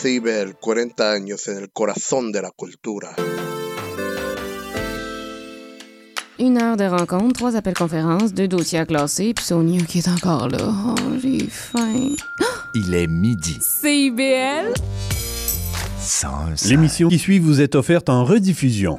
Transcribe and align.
101.5 0.00 0.04
Montréal. 0.04 0.54
CIBEL, 0.54 0.54
40 0.60 1.12
años 1.12 1.48
en 1.48 1.58
el 1.58 1.70
corazón 1.70 2.32
de 2.32 2.42
la 2.42 2.50
cultura. 2.50 3.16
Une 6.38 6.56
heure 6.58 6.76
de 6.76 6.84
rencontre, 6.84 7.32
trois 7.32 7.56
appels 7.56 7.74
conférences, 7.74 8.32
deux 8.32 8.46
dossiers 8.46 8.78
à 8.78 8.86
classer, 8.86 9.34
puis 9.34 9.44
Sonia 9.44 9.84
qui 9.84 9.98
est 9.98 10.08
encore 10.08 10.48
là. 10.48 10.58
Oh, 10.60 10.94
j'ai 11.20 11.48
faim. 11.50 12.10
Il 12.74 12.94
est 12.94 13.08
midi. 13.08 13.58
CIBL? 13.60 14.72
101.5. 16.00 16.68
L'émission 16.68 17.08
qui 17.08 17.18
suit 17.18 17.40
vous 17.40 17.60
est 17.60 17.74
offerte 17.74 18.08
en 18.08 18.24
rediffusion. 18.24 18.98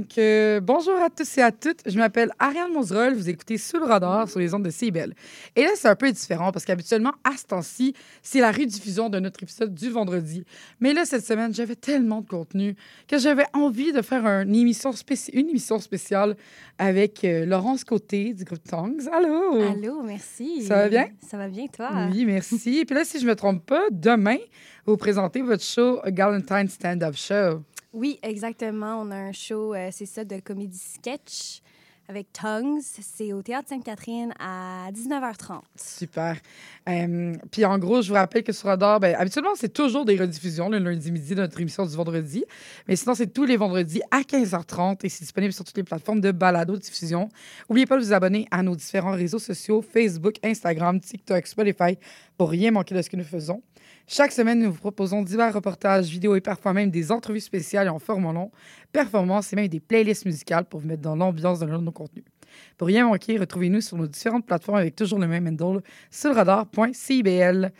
Donc, 0.00 0.16
euh, 0.16 0.60
bonjour 0.60 0.94
à 0.94 1.10
tous 1.10 1.36
et 1.36 1.42
à 1.42 1.52
toutes. 1.52 1.80
Je 1.84 1.98
m'appelle 1.98 2.30
Ariane 2.38 2.72
Monzerol. 2.72 3.12
Vous 3.12 3.28
écoutez 3.28 3.58
Sous 3.58 3.76
le 3.76 3.84
radar 3.84 4.30
sur 4.30 4.38
les 4.40 4.54
ondes 4.54 4.62
de 4.64 4.70
CIBEL. 4.70 5.12
Et 5.54 5.60
là, 5.62 5.68
c'est 5.74 5.88
un 5.88 5.94
peu 5.94 6.10
différent 6.10 6.52
parce 6.52 6.64
qu'habituellement, 6.64 7.12
à 7.22 7.36
ce 7.36 7.44
temps-ci, 7.44 7.92
c'est 8.22 8.40
la 8.40 8.50
rediffusion 8.50 9.10
de 9.10 9.18
notre 9.20 9.42
épisode 9.42 9.74
du 9.74 9.90
vendredi. 9.90 10.42
Mais 10.80 10.94
là, 10.94 11.04
cette 11.04 11.26
semaine, 11.26 11.52
j'avais 11.52 11.74
tellement 11.76 12.22
de 12.22 12.26
contenu 12.28 12.76
que 13.08 13.18
j'avais 13.18 13.44
envie 13.52 13.92
de 13.92 14.00
faire 14.00 14.24
une 14.24 14.54
émission, 14.56 14.92
spéci- 14.92 15.32
une 15.34 15.50
émission 15.50 15.78
spéciale 15.78 16.34
avec 16.78 17.22
euh, 17.24 17.44
Laurence 17.44 17.84
Côté 17.84 18.32
du 18.32 18.44
groupe 18.44 18.64
Tongues. 18.66 19.02
Allô? 19.12 19.60
Allô, 19.60 20.02
merci. 20.02 20.62
Ça 20.62 20.76
va 20.76 20.88
bien? 20.88 21.08
Ça 21.28 21.36
va 21.36 21.48
bien, 21.48 21.66
toi? 21.66 21.90
Oui, 22.10 22.24
merci. 22.24 22.84
Puis 22.86 22.94
là, 22.94 23.04
si 23.04 23.20
je 23.20 23.26
me 23.26 23.36
trompe 23.36 23.66
pas, 23.66 23.82
demain, 23.90 24.38
vous 24.86 24.96
présentez 24.96 25.42
votre 25.42 25.62
show 25.62 26.00
A 26.04 26.10
Galentine 26.10 26.68
Stand-Up 26.68 27.14
Show. 27.16 27.60
Oui, 27.92 28.18
exactement. 28.22 29.00
On 29.00 29.10
a 29.10 29.16
un 29.16 29.32
show, 29.32 29.74
euh, 29.74 29.88
c'est 29.90 30.06
ça, 30.06 30.24
de 30.24 30.38
comédie 30.40 30.78
sketch 30.78 31.60
avec 32.10 32.32
Tongues. 32.32 32.80
C'est 32.82 33.32
au 33.32 33.40
Théâtre 33.40 33.68
Sainte-Catherine 33.68 34.32
à 34.38 34.90
19h30. 34.92 35.60
Super. 35.76 36.36
Euh, 36.88 37.34
puis 37.50 37.64
en 37.64 37.78
gros, 37.78 38.02
je 38.02 38.08
vous 38.08 38.14
rappelle 38.14 38.42
que 38.42 38.52
sur 38.52 38.68
Radar, 38.68 39.00
ben, 39.00 39.14
habituellement, 39.16 39.54
c'est 39.54 39.72
toujours 39.72 40.04
des 40.04 40.16
rediffusions 40.16 40.68
le 40.68 40.78
lundi 40.78 41.10
midi 41.10 41.34
de 41.34 41.40
notre 41.40 41.60
émission 41.60 41.86
du 41.86 41.94
vendredi. 41.96 42.44
Mais 42.88 42.96
sinon, 42.96 43.14
c'est 43.14 43.32
tous 43.32 43.44
les 43.44 43.56
vendredis 43.56 44.02
à 44.10 44.20
15h30 44.20 44.98
et 45.04 45.08
c'est 45.08 45.22
disponible 45.22 45.52
sur 45.52 45.64
toutes 45.64 45.76
les 45.76 45.84
plateformes 45.84 46.20
de 46.20 46.32
balado-diffusion. 46.32 47.28
N'oubliez 47.68 47.86
pas 47.86 47.96
de 47.96 48.02
vous 48.02 48.12
abonner 48.12 48.46
à 48.50 48.62
nos 48.62 48.74
différents 48.74 49.12
réseaux 49.12 49.38
sociaux 49.38 49.80
Facebook, 49.80 50.34
Instagram, 50.42 51.00
TikTok, 51.00 51.46
Spotify 51.46 51.96
pour 52.36 52.50
rien 52.50 52.72
manquer 52.72 52.94
de 52.94 53.02
ce 53.02 53.10
que 53.10 53.16
nous 53.16 53.24
faisons. 53.24 53.62
Chaque 54.12 54.32
semaine, 54.32 54.58
nous 54.58 54.72
vous 54.72 54.78
proposons 54.78 55.22
divers 55.22 55.54
reportages, 55.54 56.08
vidéos 56.08 56.34
et 56.34 56.40
parfois 56.40 56.72
même 56.72 56.90
des 56.90 57.12
entrevues 57.12 57.38
spéciales 57.38 57.88
en 57.88 58.00
format 58.00 58.32
long, 58.32 58.50
performances 58.90 59.52
et 59.52 59.56
même 59.56 59.68
des 59.68 59.78
playlists 59.78 60.24
musicales 60.26 60.64
pour 60.64 60.80
vous 60.80 60.88
mettre 60.88 61.02
dans 61.02 61.14
l'ambiance 61.14 61.60
de 61.60 61.66
nos 61.66 61.92
contenus. 61.92 62.24
Pour 62.76 62.88
rien 62.88 63.06
manquer, 63.06 63.38
retrouvez-nous 63.38 63.80
sur 63.80 63.96
nos 63.96 64.08
différentes 64.08 64.44
plateformes 64.44 64.78
avec 64.78 64.96
toujours 64.96 65.20
le 65.20 65.28
même 65.28 65.46
handle 65.46 65.80
sur 66.10 66.34
radar.cibl. 66.34 67.70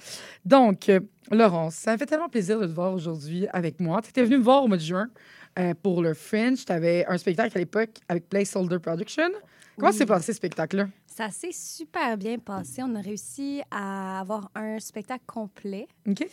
Donc, 0.44 0.88
euh, 0.88 1.00
Laurence, 1.32 1.74
ça 1.74 1.94
me 1.94 1.98
fait 1.98 2.06
tellement 2.06 2.28
plaisir 2.28 2.60
de 2.60 2.66
te 2.66 2.70
voir 2.70 2.92
aujourd'hui 2.94 3.48
avec 3.52 3.80
moi. 3.80 4.00
Tu 4.00 4.10
étais 4.10 4.22
venue 4.22 4.38
me 4.38 4.44
voir 4.44 4.62
au 4.62 4.68
mois 4.68 4.76
de 4.76 4.82
juin 4.82 5.08
euh, 5.58 5.74
pour 5.82 6.00
le 6.00 6.14
Fringe. 6.14 6.64
Tu 6.64 6.70
avais 6.70 7.04
un 7.06 7.18
spectacle 7.18 7.56
à 7.56 7.58
l'époque 7.58 7.96
avec 8.08 8.28
Placeholder 8.28 8.78
Production. 8.78 9.30
Comment 9.76 9.90
Oui. 9.90 9.96
s'est 9.98 10.06
passé 10.06 10.26
ce 10.32 10.36
spectacle-là? 10.36 10.86
Ça 11.12 11.28
s'est 11.30 11.52
super 11.52 12.16
bien 12.16 12.38
passé. 12.38 12.82
On 12.84 12.94
a 12.94 13.00
réussi 13.00 13.60
à 13.70 14.20
avoir 14.20 14.48
un 14.54 14.78
spectacle 14.78 15.24
complet. 15.26 15.88
OK? 16.08 16.24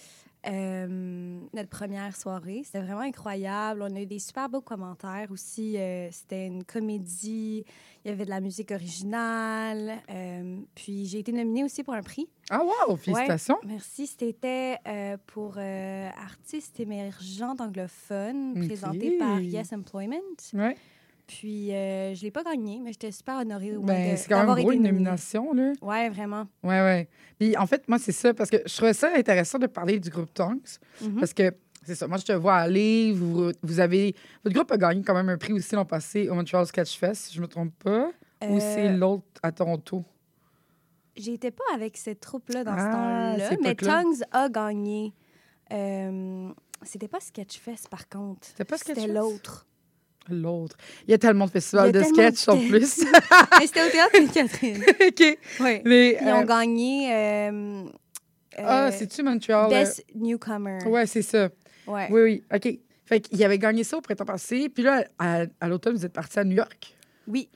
Euh, 0.47 1.39
notre 1.51 1.67
première 1.69 2.15
soirée. 2.15 2.61
C'était 2.63 2.81
vraiment 2.81 3.01
incroyable. 3.01 3.81
On 3.81 3.93
a 3.95 3.99
eu 3.99 4.05
des 4.05 4.19
super 4.19 4.47
beaux 4.47 4.61
commentaires 4.61 5.29
aussi. 5.31 5.75
Euh, 5.77 6.09
C'était 6.11 6.45
une 6.45 6.63
comédie. 6.63 7.65
Il 8.05 8.11
y 8.11 8.13
avait 8.13 8.23
de 8.23 8.29
la 8.29 8.39
musique 8.39 8.71
originale. 8.71 9.97
Euh, 10.11 10.59
puis 10.75 11.05
j'ai 11.07 11.19
été 11.19 11.31
nominée 11.31 11.63
aussi 11.63 11.83
pour 11.83 11.95
un 11.95 12.03
prix. 12.03 12.29
Ah, 12.51 12.61
wow! 12.63 12.95
Félicitations! 12.95 13.57
Merci. 13.65 14.05
C'était 14.07 14.77
pour 15.25 15.55
euh, 15.57 16.09
artistes 16.15 16.79
émergents 16.79 17.55
anglophones, 17.59 18.53
Ok. 18.57 18.67
présenté 18.67 19.17
par 19.17 19.41
Yes 19.41 19.73
Employment. 19.73 20.21
Ouais. 20.53 20.77
Puis 21.27 21.73
euh, 21.73 22.15
je 22.15 22.23
l'ai 22.23 22.31
pas 22.31 22.43
gagné, 22.43 22.79
mais 22.81 22.93
j'étais 22.93 23.11
super 23.11 23.37
honorée 23.39 23.75
au 23.75 23.81
moins 23.81 23.93
Ben, 23.93 24.15
c'est 24.17 24.29
quand 24.29 24.45
même 24.45 24.55
gros 24.55 24.71
une 24.71 24.83
nomination, 24.83 25.53
là. 25.53 25.73
Ouais, 25.81 26.09
vraiment. 26.09 26.47
Ouais, 26.63 26.81
ouais. 26.81 27.09
Puis 27.37 27.55
en 27.57 27.67
fait, 27.67 27.87
moi, 27.89 27.99
c'est 27.99 28.13
ça, 28.13 28.33
parce 28.33 28.49
que 28.49 28.57
je 28.65 28.73
trouvais 28.75 28.93
ça 28.93 29.11
intéressant 29.15 29.59
de 29.59 29.67
parler 29.67 29.99
du 29.99 30.09
groupe 30.09 30.33
Tonks. 30.33 30.77
Mhm. 31.01 31.19
Parce 31.19 31.33
que 31.33 31.51
c'est 31.85 31.95
ça, 31.95 32.07
moi, 32.07 32.17
je 32.17 32.23
te 32.25 32.31
vois 32.31 32.55
aller, 32.55 33.11
vous, 33.13 33.51
vous 33.61 33.79
avez. 33.81 34.15
Votre 34.43 34.55
groupe 34.55 34.71
a 34.71 34.77
gagné 34.77 35.03
quand 35.03 35.13
même 35.13 35.27
un 35.29 35.37
prix 35.37 35.51
aussi 35.53 35.75
l'an 35.75 35.83
passé 35.85 36.29
au 36.29 36.33
Montreal 36.33 36.65
Sketch 36.65 36.97
Fest, 36.97 37.25
si 37.25 37.35
je 37.35 37.41
me 37.41 37.47
trompe 37.47 37.73
pas. 37.83 38.09
Ou 38.47 38.59
c'est 38.59 38.87
Euh, 38.87 38.97
l'autre 38.97 39.25
à 39.43 39.51
Toronto? 39.51 40.03
J'étais 41.15 41.51
pas 41.51 41.63
avec 41.73 41.97
cette 41.97 42.19
troupe-là 42.19 42.63
dans 42.63 42.73
Ah, 42.73 42.77
ce 42.77 42.91
temps-là, 42.91 43.49
cette 43.49 43.61
mais. 43.61 43.75
Tongues 43.75 44.21
a 44.31 44.47
gagné. 44.49 45.13
Euh, 45.73 46.49
C'était 46.83 47.07
pas 47.07 47.19
Sketchfest, 47.19 47.89
par 47.89 48.07
contre. 48.07 48.45
C'était 48.47 48.63
pas 48.63 48.77
C'était 48.77 48.93
Sketchfest? 48.93 49.13
l'autre. 49.13 49.66
L'autre. 50.29 50.75
Il 51.07 51.11
y 51.11 51.13
a 51.13 51.17
tellement 51.17 51.45
de 51.45 51.51
festivals 51.51 51.91
de 51.91 52.01
sketch 52.03 52.47
en 52.47 52.57
plus. 52.57 53.03
mais 53.59 53.67
c'était 53.67 53.85
au 53.85 53.89
Théâtre 53.89 54.11
Sainte-Catherine. 54.15 54.83
OK. 55.07 55.37
oui. 55.61 55.81
Mais. 55.85 56.17
Ils 56.21 56.27
euh, 56.27 56.35
ont 56.35 56.43
gagné... 56.43 57.13
euh, 57.13 57.83
ah, 58.57 58.87
euh, 58.87 58.91
c'est-tu 58.91 59.23
Montreal? 59.23 59.67
euh, 59.67 59.69
Best 59.69 60.03
Newcomer. 60.15 60.79
Ouais, 60.87 61.05
c'est 61.05 61.21
ça. 61.21 61.49
Ouais. 61.85 62.07
Oui, 62.09 62.21
oui. 62.21 62.43
OK. 62.53 62.79
Fait 63.05 63.21
qu'il 63.21 63.41
avait 63.43 63.59
gagné 63.59 63.83
ça 63.83 63.97
au 63.97 64.01
printemps 64.01 64.25
passé. 64.25 64.67
Puis 64.69 64.83
là, 64.83 65.05
à, 65.17 65.43
à 65.61 65.67
l'automne, 65.67 65.95
vous 65.95 66.05
êtes 66.05 66.13
parti 66.13 66.39
à 66.39 66.43
New 66.43 66.55
York. 66.57 66.93
Oui. 67.27 67.49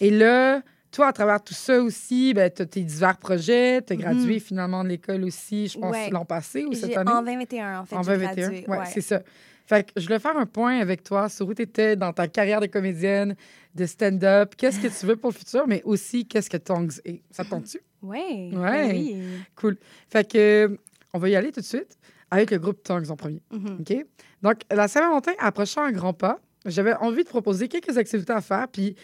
Et 0.00 0.10
là, 0.10 0.60
toi, 0.92 1.08
à 1.08 1.12
travers 1.12 1.42
tout 1.42 1.54
ça 1.54 1.80
aussi, 1.82 2.32
ben, 2.34 2.48
tu 2.54 2.62
as 2.62 2.66
tes 2.66 2.82
divers 2.82 3.16
projets. 3.16 3.82
Tu 3.82 3.94
as 3.94 3.96
Mhm. 3.96 4.02
gradué 4.02 4.38
finalement 4.38 4.84
de 4.84 4.90
l'école 4.90 5.24
aussi, 5.24 5.66
je 5.66 5.78
pense, 5.78 5.92
Ouais. 5.92 6.10
l'an 6.10 6.24
passé 6.24 6.64
ou 6.64 6.72
cette 6.74 6.96
année? 6.96 7.10
En 7.10 7.22
2021, 7.22 7.80
en 7.80 7.84
fait, 7.86 7.96
en 7.96 8.02
j'ai 8.02 8.12
2021. 8.12 8.48
gradué. 8.50 8.64
Ouais, 8.68 8.86
c'est 8.92 9.00
ça. 9.00 9.20
Fait 9.66 9.86
que 9.86 9.98
je 9.98 10.06
voulais 10.06 10.18
faire 10.18 10.36
un 10.36 10.46
point 10.46 10.78
avec 10.78 11.02
toi 11.02 11.28
sur 11.28 11.48
où 11.48 11.54
tu 11.54 11.62
étais 11.62 11.96
dans 11.96 12.12
ta 12.12 12.28
carrière 12.28 12.60
de 12.60 12.66
comédienne, 12.66 13.34
de 13.74 13.86
stand-up. 13.86 14.54
Qu'est-ce 14.56 14.78
que 14.78 14.88
tu 14.88 15.06
veux 15.06 15.16
pour 15.16 15.30
le 15.30 15.36
futur, 15.36 15.66
mais 15.66 15.82
aussi 15.84 16.26
qu'est-ce 16.26 16.50
que 16.50 16.58
Tongues 16.58 16.92
est. 17.04 17.22
Ça 17.30 17.44
te 17.44 17.50
tente-tu? 17.50 17.80
Ouais. 18.02 18.50
Ouais. 18.52 18.90
Oui. 18.92 19.24
Cool. 19.56 19.76
Fait 20.08 20.30
que, 20.30 20.78
on 21.14 21.18
va 21.18 21.28
y 21.30 21.36
aller 21.36 21.50
tout 21.50 21.60
de 21.60 21.64
suite 21.64 21.96
avec 22.30 22.50
le 22.50 22.58
groupe 22.58 22.82
Tongues 22.82 23.10
en 23.10 23.16
premier. 23.16 23.42
Mhm. 23.50 23.78
OK? 23.80 24.06
Donc, 24.42 24.56
la 24.70 24.88
Saint-Valentin 24.88 25.32
approchant 25.38 25.82
un 25.82 25.92
grand 25.92 26.12
pas, 26.12 26.40
j'avais 26.66 26.94
envie 26.96 27.24
de 27.24 27.28
proposer 27.28 27.68
quelques 27.68 27.96
activités 27.96 28.32
à 28.32 28.40
faire, 28.40 28.68
puis 28.68 28.96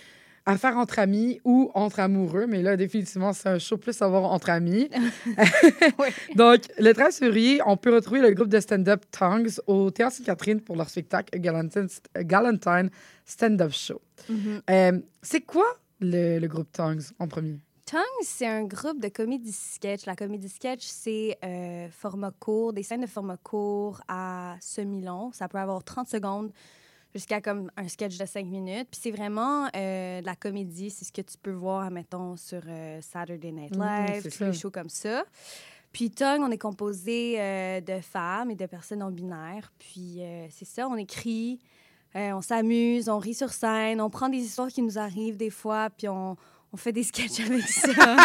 à 0.50 0.58
faire 0.58 0.76
entre 0.76 0.98
amis 0.98 1.40
ou 1.44 1.70
entre 1.74 2.00
amoureux. 2.00 2.46
Mais 2.48 2.60
là, 2.60 2.76
définitivement, 2.76 3.32
c'est 3.32 3.48
un 3.48 3.58
show 3.58 3.76
plus 3.76 4.02
à 4.02 4.08
voir 4.08 4.24
entre 4.24 4.50
amis. 4.50 4.90
Donc, 6.34 6.62
le 6.76 6.92
13 6.92 7.18
février, 7.18 7.60
on 7.66 7.76
peut 7.76 7.94
retrouver 7.94 8.20
le 8.20 8.32
groupe 8.32 8.48
de 8.48 8.58
stand-up 8.58 9.04
Tongues 9.12 9.50
au 9.68 9.92
Théâtre 9.92 10.16
Sainte-Catherine 10.16 10.60
pour 10.60 10.74
leur 10.74 10.88
spectacle 10.88 11.38
Galentine 11.38 12.90
Stand-Up 13.24 13.72
Show. 13.72 14.00
Mhm. 14.28 14.62
Euh, 14.68 14.98
c'est 15.22 15.42
quoi 15.42 15.66
le, 16.00 16.40
le 16.40 16.48
groupe 16.48 16.72
Tongues 16.72 17.02
en 17.20 17.28
premier? 17.28 17.60
Tongues, 17.86 18.00
c'est 18.22 18.46
un 18.46 18.64
groupe 18.64 19.00
de 19.00 19.08
comédie 19.08 19.52
sketch. 19.52 20.04
La 20.06 20.16
comédie 20.16 20.48
sketch, 20.48 20.82
c'est 20.82 21.38
euh, 21.44 21.86
format 21.90 22.32
court, 22.32 22.72
des 22.72 22.82
scènes 22.82 23.02
de 23.02 23.06
format 23.06 23.36
court 23.36 24.00
à 24.08 24.56
semi-long. 24.60 25.30
Ça 25.32 25.46
peut 25.46 25.58
avoir 25.58 25.84
30 25.84 26.08
secondes 26.08 26.50
jusqu'à 27.14 27.40
comme 27.40 27.70
un 27.76 27.88
sketch 27.88 28.16
de 28.18 28.24
5 28.26 28.46
minutes. 28.46 28.88
Puis 28.90 29.00
c'est 29.02 29.10
vraiment 29.10 29.68
euh, 29.76 30.20
de 30.20 30.26
la 30.26 30.36
comédie. 30.36 30.90
C'est 30.90 31.04
ce 31.04 31.12
que 31.12 31.22
tu 31.22 31.36
peux 31.42 31.50
voir, 31.52 31.90
mettons, 31.90 32.36
sur 32.36 32.60
euh, 32.68 32.98
Saturday 33.02 33.52
Night 33.52 33.76
Mhm, 33.76 33.82
Live, 33.82 34.24
les 34.24 34.30
ça. 34.30 34.52
shows 34.52 34.70
comme 34.70 34.88
ça. 34.88 35.24
Puis 35.92 36.10
Tongue, 36.10 36.42
on 36.42 36.50
est 36.50 36.58
composé 36.58 37.36
euh, 37.40 37.80
de 37.80 38.00
femmes 38.00 38.50
et 38.52 38.54
de 38.54 38.66
personnes 38.66 39.00
non 39.00 39.10
binaires. 39.10 39.72
Puis 39.78 40.20
c'est 40.50 40.64
ça, 40.66 40.86
on 40.88 40.94
écrit, 40.96 41.58
on 42.14 42.40
s'amuse, 42.42 43.08
on 43.08 43.18
rit 43.18 43.34
sur 43.34 43.50
scène, 43.52 44.00
on 44.00 44.08
prend 44.10 44.28
des 44.28 44.38
histoires 44.38 44.68
qui 44.68 44.82
nous 44.82 44.98
arrivent 44.98 45.36
des 45.36 45.50
fois, 45.50 45.90
puis 45.90 46.06
on, 46.08 46.36
on 46.72 46.76
fait 46.76 46.92
des 46.92 47.02
sketchs 47.10 47.40
avec 47.40 47.62
ça. 47.62 48.16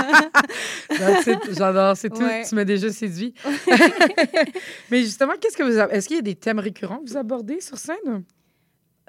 J'adore, 1.58 1.98
c'est 1.98 2.10
tout. 2.10 2.22
Ouais. 2.22 2.44
Tu 2.48 2.54
m'as 2.56 2.66
déjà 2.66 2.92
séduit. 2.92 3.34
Mais 4.92 5.02
justement, 5.02 5.34
qu'est-ce 5.42 5.58
que 5.58 5.64
vous 5.64 5.78
Est-ce 5.92 6.08
qu'il 6.08 6.18
y 6.18 6.20
a 6.20 6.24
des 6.24 6.36
thèmes 6.36 6.60
récurrents 6.60 7.00
que 7.00 7.10
vous 7.10 7.18
abordez 7.18 7.62
sur 7.62 7.78
scène? 7.78 8.24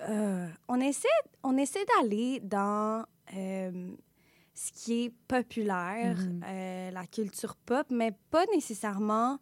Euh, 0.01 0.49
on 0.69 0.81
essaie, 0.81 1.09
on 1.43 1.57
essaie 1.57 1.85
d'aller 1.87 2.41
dans 2.41 3.05
euh, 3.35 3.91
ce 4.55 4.73
qui 4.73 5.05
est 5.05 5.15
populaire, 5.27 6.17
Mhm. 6.19 6.41
euh, 6.47 6.91
la 6.91 7.07
culture 7.07 7.57
pop, 7.57 7.87
mais 7.91 8.13
pas 8.31 8.45
nécessairement 8.55 9.39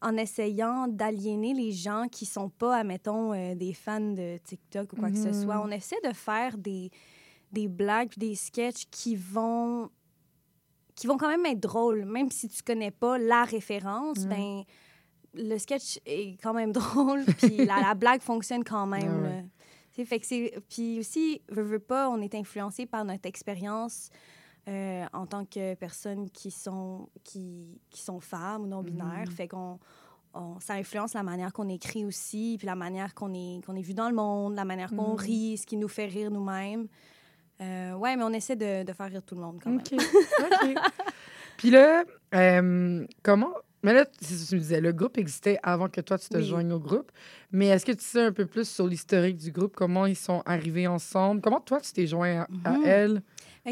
en 0.00 0.16
essayant 0.16 0.86
d'aliéner 0.88 1.54
les 1.54 1.72
gens 1.72 2.06
qui 2.10 2.24
sont 2.24 2.48
pas, 2.48 2.76
admettons, 2.78 3.32
des 3.54 3.74
fans 3.74 4.00
de 4.00 4.38
TikTok 4.38 4.92
ou 4.92 4.96
quoi 4.96 5.10
que 5.10 5.18
ce 5.18 5.28
Mhm. 5.28 5.34
soit. 5.34 5.60
On 5.60 5.70
essaie 5.70 6.00
de 6.04 6.12
faire 6.12 6.56
des, 6.56 6.90
des 7.52 7.66
blagues 7.68 8.12
des 8.16 8.34
sketchs 8.34 8.86
qui 8.90 9.16
vont 9.16 9.90
qui 10.94 11.06
vont 11.06 11.16
quand 11.16 11.28
même 11.28 11.46
être 11.46 11.60
drôles, 11.60 12.04
même 12.04 12.28
si 12.28 12.48
tu 12.48 12.60
connais 12.64 12.90
pas 12.90 13.18
la 13.18 13.44
référence, 13.44 14.26
ben 14.26 14.64
le 15.32 15.56
sketch 15.56 16.00
est 16.04 16.36
quand 16.42 16.52
même 16.52 16.72
drôle, 16.82 17.24
puis 17.38 17.58
la, 17.58 17.80
la 17.80 17.94
blague 17.94 18.20
fonctionne 18.20 18.64
quand 18.64 18.86
même. 18.86 19.22
Ouais, 19.22 19.44
Fait 20.04 20.20
que 20.20 20.26
c'est... 20.26 20.54
Puis 20.68 20.98
aussi, 21.00 21.42
veux, 21.50 21.62
veux 21.62 21.78
pas, 21.78 22.08
on 22.10 22.20
est 22.20 22.34
influencé 22.34 22.86
par 22.86 23.04
notre 23.04 23.26
expérience 23.26 24.10
euh, 24.68 25.04
en 25.12 25.26
tant 25.26 25.44
que 25.44 25.74
personnes 25.74 26.30
qui 26.30 26.50
sont, 26.50 27.08
qui, 27.24 27.80
qui 27.90 28.02
sont 28.02 28.20
femmes 28.20 28.62
ou 28.62 28.66
non-binaires. 28.66 29.26
Mhm. 29.26 29.32
Fait 29.32 29.48
qu'on... 29.48 29.78
on- 30.34 30.60
ça 30.60 30.74
influence 30.74 31.14
la 31.14 31.22
manière 31.22 31.52
qu'on 31.52 31.68
écrit 31.68 32.04
aussi, 32.04 32.56
puis 32.58 32.66
la 32.66 32.74
manière 32.76 33.14
qu'on 33.14 33.32
est, 33.34 33.64
qu'on 33.64 33.74
est 33.76 33.82
vu 33.82 33.94
dans 33.94 34.08
le 34.08 34.14
monde, 34.14 34.54
la 34.56 34.64
manière 34.64 34.90
qu'on 34.90 35.12
Mhm. 35.14 35.20
rit, 35.20 35.56
ce 35.58 35.66
qui 35.66 35.76
nous 35.76 35.88
fait 35.88 36.06
rire 36.06 36.30
nous-mêmes. 36.30 36.86
Euh, 37.60 37.94
ouais, 37.94 38.14
mais 38.16 38.22
on 38.22 38.32
essaie 38.32 38.54
de, 38.56 38.84
de 38.84 38.92
faire 38.92 39.08
rire 39.10 39.22
tout 39.24 39.34
le 39.34 39.40
monde 39.40 39.58
quand 39.62 39.70
même. 39.70 39.80
OK. 39.80 39.92
OK. 39.94 40.74
Puis 41.56 41.70
là, 41.70 42.04
euh, 42.34 43.04
comment. 43.22 43.52
Mais 43.82 43.92
là, 43.94 44.04
c'est 44.20 44.34
ce 44.34 44.44
que 44.44 44.48
tu 44.50 44.54
me 44.56 44.60
disais, 44.60 44.80
le 44.80 44.92
groupe 44.92 45.18
existait 45.18 45.58
avant 45.62 45.88
que 45.88 46.00
toi, 46.00 46.18
tu 46.18 46.28
te 46.28 46.36
Oui. 46.36 46.44
joignes 46.44 46.72
au 46.72 46.80
groupe. 46.80 47.12
Mais 47.52 47.66
est-ce 47.68 47.86
que 47.86 47.92
tu 47.92 48.04
sais 48.04 48.22
un 48.22 48.32
peu 48.32 48.44
plus 48.46 48.68
sur 48.68 48.86
l'historique 48.88 49.36
du 49.36 49.52
groupe, 49.52 49.74
comment 49.76 50.06
ils 50.06 50.16
sont 50.16 50.42
arrivés 50.46 50.86
ensemble? 50.88 51.40
Comment 51.40 51.60
toi, 51.60 51.80
tu 51.80 51.92
t'es 51.92 52.06
joint 52.06 52.46
à, 52.64 52.70
à 52.72 52.72
Mhm. 52.78 52.84
elle? 52.84 53.22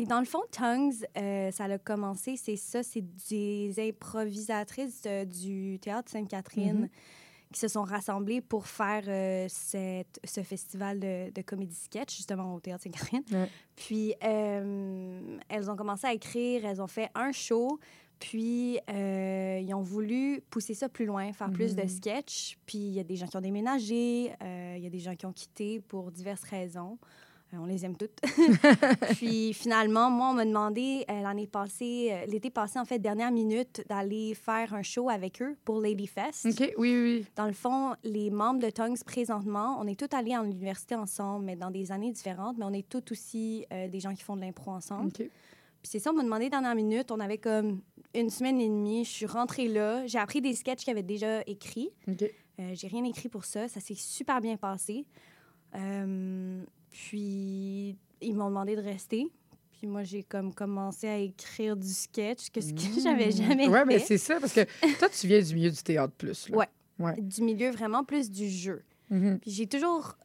Dans 0.06 0.20
le 0.20 0.26
fond, 0.26 0.42
Tongues, 0.52 0.92
euh, 1.16 1.50
ça 1.50 1.64
a 1.64 1.78
commencé, 1.78 2.36
c'est 2.36 2.56
ça, 2.56 2.82
c'est 2.82 3.04
des 3.30 3.74
improvisatrices 3.78 5.02
euh, 5.06 5.24
du 5.24 5.78
Théâtre 5.80 6.10
Sainte-Catherine 6.10 6.80
Mhm. 6.82 6.88
qui 7.52 7.60
se 7.60 7.68
sont 7.68 7.82
rassemblées 7.84 8.40
pour 8.42 8.66
faire 8.66 9.04
euh, 9.08 9.46
cette, 9.48 10.20
ce 10.24 10.42
festival 10.42 11.00
de, 11.00 11.30
de 11.32 11.42
comédie 11.42 11.74
sketch, 11.76 12.14
justement, 12.16 12.54
au 12.56 12.60
Théâtre 12.60 12.82
Sainte-Catherine. 12.84 13.22
Puis, 13.74 14.14
elles 14.20 15.70
ont 15.70 15.76
commencé 15.76 16.06
à 16.06 16.12
écrire, 16.12 16.64
elles 16.66 16.82
ont 16.82 16.86
fait 16.88 17.08
un 17.14 17.32
show, 17.32 17.78
puis 18.18 18.78
euh, 18.90 19.60
ils 19.62 19.74
ont 19.74 19.82
voulu 19.82 20.42
pousser 20.50 20.74
ça 20.74 20.88
plus 20.88 21.04
loin, 21.06 21.32
faire 21.32 21.50
plus 21.50 21.74
de 21.76 21.82
Mhm. 21.82 21.88
sketch. 21.88 22.56
Puis, 22.66 22.78
il 22.78 22.94
y 22.94 23.00
a 23.00 23.04
des 23.04 23.16
gens 23.16 23.26
qui 23.26 23.36
ont 23.36 23.40
déménagé, 23.40 24.32
euh, 24.42 24.74
il 24.76 24.82
y 24.82 24.86
a 24.86 24.90
des 24.90 24.98
gens 25.00 25.14
qui 25.14 25.26
ont 25.26 25.32
quitté 25.32 25.80
pour 25.80 26.10
diverses 26.10 26.44
raisons. 26.44 26.98
Euh, 27.54 27.58
on 27.60 27.66
les 27.66 27.84
aime 27.84 27.96
toutes. 27.96 28.18
Puis 29.16 29.52
finalement, 29.54 30.10
moi, 30.10 30.30
on 30.30 30.34
m'a 30.34 30.44
demandé 30.44 31.04
euh, 31.08 31.20
l'année 31.22 31.46
passée, 31.46 32.08
euh, 32.10 32.26
l'été 32.26 32.50
passé, 32.50 32.78
en 32.78 32.84
fait, 32.84 32.98
dernière 32.98 33.30
minute, 33.30 33.84
d'aller 33.88 34.34
faire 34.34 34.74
un 34.74 34.82
show 34.82 35.08
avec 35.08 35.40
eux 35.40 35.56
pour 35.64 35.80
Lady 35.80 36.08
Fest. 36.08 36.44
OK, 36.46 36.72
oui, 36.76 36.90
oui. 37.00 37.26
Dans 37.36 37.46
le 37.46 37.52
fond, 37.52 37.94
les 38.02 38.30
membres 38.30 38.58
de 38.60 38.70
Tongues 38.70 38.98
présentement, 39.04 39.78
on 39.80 39.86
est 39.86 39.94
tous 39.98 40.14
allés 40.16 40.34
à 40.34 40.42
l'université 40.42 40.96
ensemble, 40.96 41.44
mais 41.44 41.54
dans 41.54 41.70
des 41.70 41.92
années 41.92 42.10
différentes, 42.10 42.56
mais 42.58 42.64
on 42.64 42.72
est 42.72 42.88
tous 42.88 43.12
aussi 43.12 43.64
des 43.70 44.00
gens 44.00 44.12
qui 44.14 44.24
font 44.24 44.34
de 44.36 44.40
l'impro 44.40 44.72
ensemble. 44.72 45.08
OK. 45.08 45.28
Puis 45.86 45.92
c'est 45.92 45.98
ça, 46.00 46.10
on 46.10 46.14
m'a 46.14 46.24
demandé 46.24 46.50
dernière 46.50 46.74
minute, 46.74 47.12
on 47.12 47.20
avait 47.20 47.38
comme 47.38 47.80
une 48.12 48.28
semaine 48.28 48.60
et 48.60 48.66
demie, 48.66 49.04
je 49.04 49.10
suis 49.10 49.26
rentrée 49.26 49.68
là, 49.68 50.04
j'ai 50.08 50.18
appris 50.18 50.40
des 50.40 50.52
sketchs 50.52 50.80
qu'ils 50.80 50.90
avaient 50.90 51.04
déjà 51.04 51.42
écrits. 51.46 51.90
Euh, 52.08 52.72
j'ai 52.72 52.88
rien 52.88 53.04
écrit 53.04 53.28
pour 53.28 53.44
ça. 53.44 53.68
Ça 53.68 53.78
s'est 53.78 53.94
super 53.94 54.40
bien 54.40 54.56
passé. 54.56 55.06
Euh, 55.76 56.60
puis, 56.90 57.96
ils 58.20 58.34
m'ont 58.34 58.48
demandé 58.48 58.74
de 58.74 58.80
rester. 58.80 59.28
Puis 59.78 59.86
moi, 59.86 60.02
j'ai 60.02 60.24
comme 60.24 60.52
commencé 60.52 61.06
à 61.06 61.18
écrire 61.18 61.76
du 61.76 61.92
sketch, 61.92 62.50
que 62.50 62.60
ce 62.60 62.72
que 62.72 63.00
j'avais 63.00 63.30
jamais 63.30 63.68
Mmh. 63.68 63.72
Ouais, 63.72 63.84
mais 63.84 64.00
fait. 64.00 64.06
c'est 64.06 64.18
ça, 64.18 64.40
parce 64.40 64.54
que 64.54 64.64
toi, 64.98 65.08
tu 65.08 65.28
viens 65.28 65.40
du 65.40 65.54
milieu 65.54 65.70
du 65.70 65.82
théâtre 65.84 66.14
plus. 66.18 66.48
Là. 66.48 66.66
Ouais. 66.98 67.20
Du 67.20 67.42
milieu 67.42 67.70
vraiment 67.70 68.02
plus 68.02 68.28
du 68.28 68.48
jeu. 68.48 68.82
Mhm. 69.10 69.38
Puis 69.38 69.52
j'ai 69.52 69.68
toujours 69.68 70.16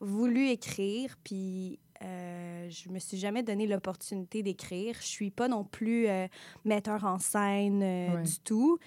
voulu 0.00 0.48
écrire, 0.48 1.16
puis 1.22 1.78
euh, 2.02 2.68
je 2.70 2.88
me 2.88 2.98
suis 2.98 3.16
jamais 3.16 3.42
donné 3.42 3.66
l'opportunité 3.66 4.42
d'écrire. 4.42 4.96
Je 5.00 5.06
suis 5.06 5.30
pas 5.30 5.48
non 5.48 5.64
plus 5.64 6.08
euh, 6.08 6.26
metteur 6.64 7.04
en 7.04 7.18
scène 7.18 7.82
euh, 7.82 8.16
Ouais. 8.16 8.22
du 8.22 8.38
tout. 8.40 8.78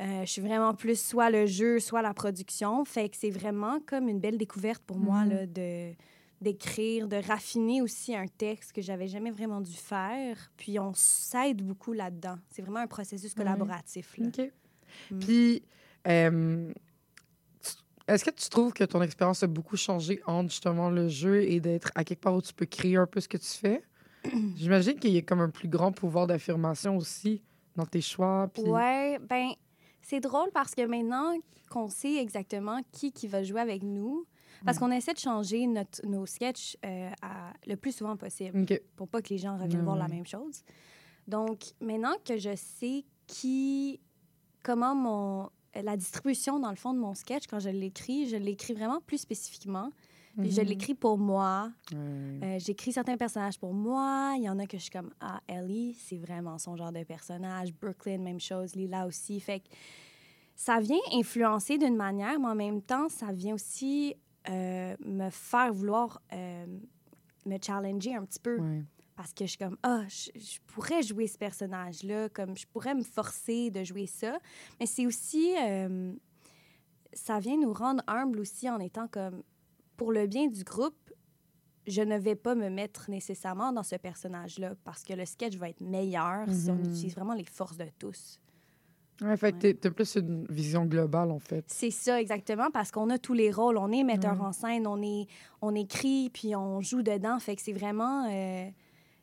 Euh, 0.00 0.20
je 0.24 0.30
suis 0.30 0.42
vraiment 0.42 0.74
plus 0.74 1.00
soit 1.00 1.28
le 1.30 1.46
jeu, 1.46 1.80
soit 1.80 2.02
la 2.02 2.14
production. 2.14 2.84
Fait 2.84 3.08
que 3.08 3.16
c'est 3.16 3.30
vraiment 3.30 3.80
comme 3.86 4.08
une 4.08 4.20
belle 4.20 4.38
découverte 4.38 4.82
pour 4.84 4.98
moi 4.98 5.24
Mhm. 5.24 5.30
là, 5.30 5.46
de 5.46 5.92
d'écrire, 6.40 7.08
de 7.08 7.16
raffiner 7.16 7.82
aussi 7.82 8.14
un 8.14 8.28
texte 8.28 8.70
que 8.72 8.80
j'avais 8.80 9.08
jamais 9.08 9.32
vraiment 9.32 9.60
dû 9.60 9.72
faire. 9.74 10.52
Puis 10.56 10.78
on 10.78 10.92
s'aide 10.94 11.62
beaucoup 11.66 11.92
là-dedans. 11.92 12.36
C'est 12.50 12.62
vraiment 12.62 12.78
un 12.78 12.86
processus 12.86 13.32
Ouais. 13.32 13.38
collaboratif. 13.42 14.16
là. 14.18 14.28
OK. 14.28 14.52
Mm. 15.10 15.18
Puis, 15.18 15.62
est-ce 18.08 18.24
que 18.24 18.30
tu 18.30 18.48
trouves 18.48 18.72
que 18.72 18.84
ton 18.84 19.02
expérience 19.02 19.42
a 19.42 19.46
beaucoup 19.46 19.76
changé 19.76 20.20
entre 20.26 20.50
justement 20.50 20.90
le 20.90 21.08
jeu 21.08 21.42
et 21.42 21.60
d'être 21.60 21.92
à 21.94 22.04
quelque 22.04 22.20
part 22.20 22.34
où 22.34 22.42
tu 22.42 22.54
peux 22.54 22.66
créer 22.66 22.96
un 22.96 23.06
peu 23.06 23.20
ce 23.20 23.28
que 23.28 23.36
tu 23.36 23.46
fais? 23.48 23.82
J'imagine 24.56 24.98
qu'il 24.98 25.12
y 25.12 25.18
a 25.18 25.22
comme 25.22 25.40
un 25.40 25.50
plus 25.50 25.68
grand 25.68 25.92
pouvoir 25.92 26.26
d'affirmation 26.26 26.96
aussi 26.96 27.42
dans 27.76 27.86
tes 27.86 28.00
choix. 28.00 28.50
Puis... 28.52 28.64
Ouais, 28.64 29.18
ben 29.20 29.50
c'est 30.02 30.20
drôle 30.20 30.50
parce 30.52 30.74
que 30.74 30.84
maintenant 30.86 31.34
qu'on 31.70 31.88
sait 31.88 32.16
exactement 32.16 32.80
qui 32.92 33.12
qui 33.12 33.28
va 33.28 33.42
jouer 33.42 33.60
avec 33.60 33.82
nous, 33.82 34.26
parce 34.64 34.78
qu'on 34.78 34.90
essaie 34.90 35.12
de 35.12 35.18
changer 35.18 35.66
notre, 35.66 36.04
nos 36.04 36.26
sketchs 36.26 36.76
euh, 36.84 37.10
à- 37.22 37.52
le 37.66 37.76
plus 37.76 37.92
souvent 37.92 38.16
possible 38.16 38.62
OK. 38.62 38.80
pour 38.96 39.06
pas 39.06 39.22
que 39.22 39.28
les 39.28 39.38
gens 39.38 39.56
reviennent 39.56 39.84
voir 39.84 39.96
la 39.96 40.08
même 40.08 40.26
chose. 40.26 40.62
Donc 41.26 41.60
maintenant 41.80 42.14
que 42.24 42.38
je 42.38 42.56
sais 42.56 43.04
qui, 43.26 44.00
comment 44.64 44.94
mon 44.94 45.50
la 45.82 45.96
distribution 45.96 46.58
dans 46.60 46.70
le 46.70 46.76
fond 46.76 46.92
de 46.94 46.98
mon 46.98 47.14
sketch 47.14 47.46
quand 47.48 47.58
je 47.60 47.70
l'écris, 47.70 48.28
je 48.28 48.36
l'écris 48.36 48.74
vraiment 48.74 49.00
plus 49.00 49.18
spécifiquement. 49.18 49.90
Je 50.36 50.60
Mhm. 50.60 50.68
l'écris 50.68 50.94
pour 50.94 51.18
moi. 51.18 51.72
Euh, 51.94 52.58
J'écris 52.60 52.92
certains 52.92 53.16
personnages 53.16 53.58
pour 53.58 53.74
moi. 53.74 54.34
Il 54.36 54.44
y 54.44 54.48
en 54.48 54.58
a 54.60 54.66
que 54.66 54.76
je 54.76 54.82
suis 54.82 54.90
comme, 54.90 55.10
ah, 55.20 55.40
Ellie, 55.48 55.94
c'est 55.94 56.16
vraiment 56.18 56.58
son 56.58 56.76
genre 56.76 56.92
de 56.92 57.02
personnage. 57.02 57.72
Brooklyn, 57.74 58.18
même 58.18 58.38
chose. 58.38 58.76
Lila 58.76 59.06
aussi. 59.06 59.40
Fait 59.40 59.58
que 59.60 59.66
ça 60.54 60.78
vient 60.78 60.98
influencer 61.12 61.76
d'une 61.78 61.96
manière, 61.96 62.38
mais 62.38 62.46
en 62.48 62.54
même 62.54 62.82
temps, 62.82 63.08
ça 63.08 63.32
vient 63.32 63.54
aussi 63.54 64.14
euh, 64.48 64.96
me 65.04 65.28
faire 65.30 65.72
vouloir 65.74 66.22
euh, 66.32 66.66
me 67.44 67.56
challenger 67.60 68.14
un 68.14 68.24
petit 68.24 68.38
peu. 68.40 68.58
Parce 69.18 69.32
que 69.34 69.46
je 69.46 69.50
suis 69.50 69.58
comme, 69.58 69.76
ah, 69.82 70.04
je, 70.08 70.30
je 70.40 70.58
pourrais 70.68 71.02
jouer 71.02 71.26
ce 71.26 71.36
personnage-là, 71.36 72.28
comme 72.28 72.56
je 72.56 72.68
pourrais 72.68 72.94
me 72.94 73.02
forcer 73.02 73.68
de 73.72 73.82
jouer 73.82 74.06
ça. 74.06 74.38
Mais 74.78 74.86
c'est 74.86 75.06
aussi, 75.06 75.56
euh, 75.60 76.12
ça 77.12 77.40
vient 77.40 77.56
nous 77.58 77.72
rendre 77.72 78.00
humbles 78.06 78.38
aussi 78.38 78.70
en 78.70 78.78
étant 78.78 79.08
comme, 79.08 79.42
pour 79.96 80.12
le 80.12 80.28
bien 80.28 80.46
du 80.46 80.62
groupe, 80.62 80.94
je 81.88 82.00
ne 82.02 82.16
vais 82.16 82.36
pas 82.36 82.54
me 82.54 82.68
mettre 82.70 83.10
nécessairement 83.10 83.72
dans 83.72 83.82
ce 83.82 83.96
personnage-là 83.96 84.74
parce 84.84 85.02
que 85.02 85.14
le 85.14 85.24
sketch 85.26 85.56
va 85.56 85.70
être 85.70 85.80
meilleur 85.80 86.48
si 86.52 86.70
on 86.70 86.76
Mhm. 86.76 86.84
utilise 86.84 87.14
vraiment 87.16 87.34
les 87.34 87.44
forces 87.44 87.76
de 87.76 87.86
tous. 87.98 88.38
Ouais, 89.20 89.36
fait 89.36 89.50
que 89.50 89.66
Ouais. 89.66 89.74
t'as 89.74 89.90
plus 89.90 90.14
une 90.14 90.46
vision 90.48 90.84
globale, 90.86 91.32
en 91.32 91.40
fait. 91.40 91.64
C'est 91.66 91.90
ça 91.90 92.20
exactement 92.20 92.70
parce 92.70 92.92
qu'on 92.92 93.10
a 93.10 93.18
tous 93.18 93.32
les 93.34 93.50
rôles. 93.50 93.78
On 93.78 93.90
est 93.90 94.04
metteur 94.04 94.38
Ouais. 94.38 94.46
en 94.46 94.52
scène, 94.52 94.86
on 94.86 95.02
est, 95.02 95.26
on 95.60 95.74
écrit 95.74 96.30
puis 96.30 96.54
on 96.54 96.80
joue 96.82 97.02
dedans. 97.02 97.40
Fait 97.40 97.56
que 97.56 97.62
c'est 97.62 97.72
vraiment, 97.72 98.28
euh, 98.30 98.68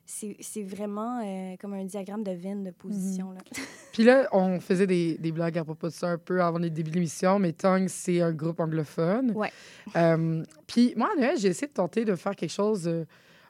c'est 0.06 0.64
vraiment 0.64 1.20
euh, 1.24 1.56
comme 1.60 1.74
un 1.74 1.84
diagramme 1.86 2.24
de 2.24 2.32
Venn 2.32 2.64
de 2.64 2.72
position. 2.72 3.32
là. 3.32 3.40
Puis 3.92 4.04
là, 4.04 4.28
on 4.32 4.60
faisait 4.60 4.88
des, 4.88 5.18
des 5.18 5.32
blagues 5.32 5.58
à 5.58 5.64
propos 5.64 5.88
de 5.88 5.94
ça 5.94 6.10
un 6.10 6.18
peu 6.18 6.42
avant 6.42 6.60
le 6.60 6.70
début 6.70 6.90
de 6.92 6.96
l'émission, 6.96 7.40
mais 7.40 7.54
Tongue, 7.54 7.88
c'est 7.88 8.22
un 8.22 8.32
groupe 8.34 8.60
anglophone. 8.60 9.32
Ouais. 9.32 9.52
Euh, 9.96 10.44
puis 10.68 10.94
moi, 10.98 11.10
à 11.16 11.20
Noël, 11.20 11.38
j'ai 11.38 11.48
essayé 11.50 11.68
de 11.68 11.74
tenter 11.74 12.06
de 12.06 12.16
faire 12.16 12.36
quelque 12.36 12.52
chose 12.52 12.88
euh, 12.88 13.06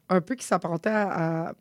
un 0.10 0.22
peu 0.22 0.36
qui 0.36 0.46
s'apparentait 0.46 0.90
à, 0.90 1.48
à, 1.50 1.54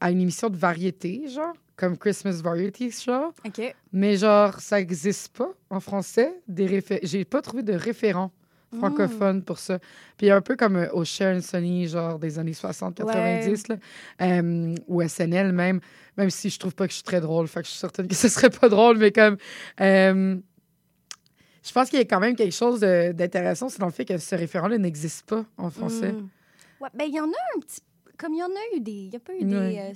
à 0.00 0.10
une 0.10 0.20
émission 0.20 0.50
de 0.50 0.56
variété, 0.56 1.26
genre, 1.28 1.54
comme 1.74 1.96
Christmas 1.96 2.40
Variety, 2.42 2.90
genre. 2.90 3.32
OK. 3.46 3.74
Mais 3.92 4.16
genre, 4.16 4.60
ça 4.60 4.76
n'existe 4.76 5.36
pas 5.36 5.50
en 5.70 5.80
français. 5.80 6.34
Des 6.46 6.66
réfé- 6.66 7.00
J'ai 7.02 7.24
pas 7.24 7.40
trouvé 7.42 7.62
de 7.62 7.72
référent 7.72 8.30
francophone 8.76 9.42
pour 9.42 9.58
ça. 9.58 9.78
Puis 10.16 10.30
un 10.30 10.40
peu 10.40 10.56
comme 10.56 10.76
euh, 10.76 10.88
au 10.92 11.04
Sharon 11.04 11.40
Sonny, 11.40 11.88
genre 11.88 12.18
des 12.18 12.38
années 12.38 12.52
60-90, 12.52 13.68
là. 13.70 13.76
Euh, 14.22 14.74
ou 14.88 15.06
SNL 15.06 15.52
même, 15.52 15.80
même 16.16 16.30
si 16.30 16.50
je 16.50 16.58
trouve 16.58 16.74
pas 16.74 16.86
que 16.86 16.90
je 16.92 16.96
suis 16.96 17.04
très 17.04 17.20
drôle. 17.20 17.48
Fait 17.48 17.60
que 17.60 17.66
je 17.66 17.70
suis 17.72 17.80
certaine 17.80 18.08
que 18.08 18.14
ce 18.14 18.28
serait 18.28 18.50
pas 18.50 18.68
drôle, 18.68 18.98
mais 18.98 19.12
comme... 19.12 19.36
euh, 19.80 20.36
je 21.64 21.72
pense 21.72 21.90
qu'il 21.90 21.98
y 21.98 22.02
a 22.02 22.04
quand 22.04 22.20
même 22.20 22.36
quelque 22.36 22.54
chose 22.54 22.80
d'intéressant, 22.80 23.68
c'est 23.68 23.80
dans 23.80 23.86
le 23.86 23.92
fait 23.92 24.04
que 24.04 24.18
ce 24.18 24.34
référent-là 24.36 24.78
n'existe 24.78 25.26
pas 25.26 25.44
en 25.56 25.68
français. 25.70 26.12
Mm. 26.12 26.28
Ouais, 26.80 26.88
ben 26.94 27.06
il 27.08 27.14
y 27.14 27.20
en 27.20 27.24
a 27.24 27.56
un 27.56 27.60
petit 27.60 27.80
comme 28.18 28.32
il 28.34 28.38
y 28.38 28.42
en 28.42 28.46
a 28.46 28.76
eu 28.76 28.80
des, 28.80 28.92
il 28.92 29.12
y 29.12 29.16
a 29.16 29.20
pas 29.20 29.32
eu 29.34 29.44
Ouais. 29.44 29.44
des 29.44 29.78
euh, 29.78 29.92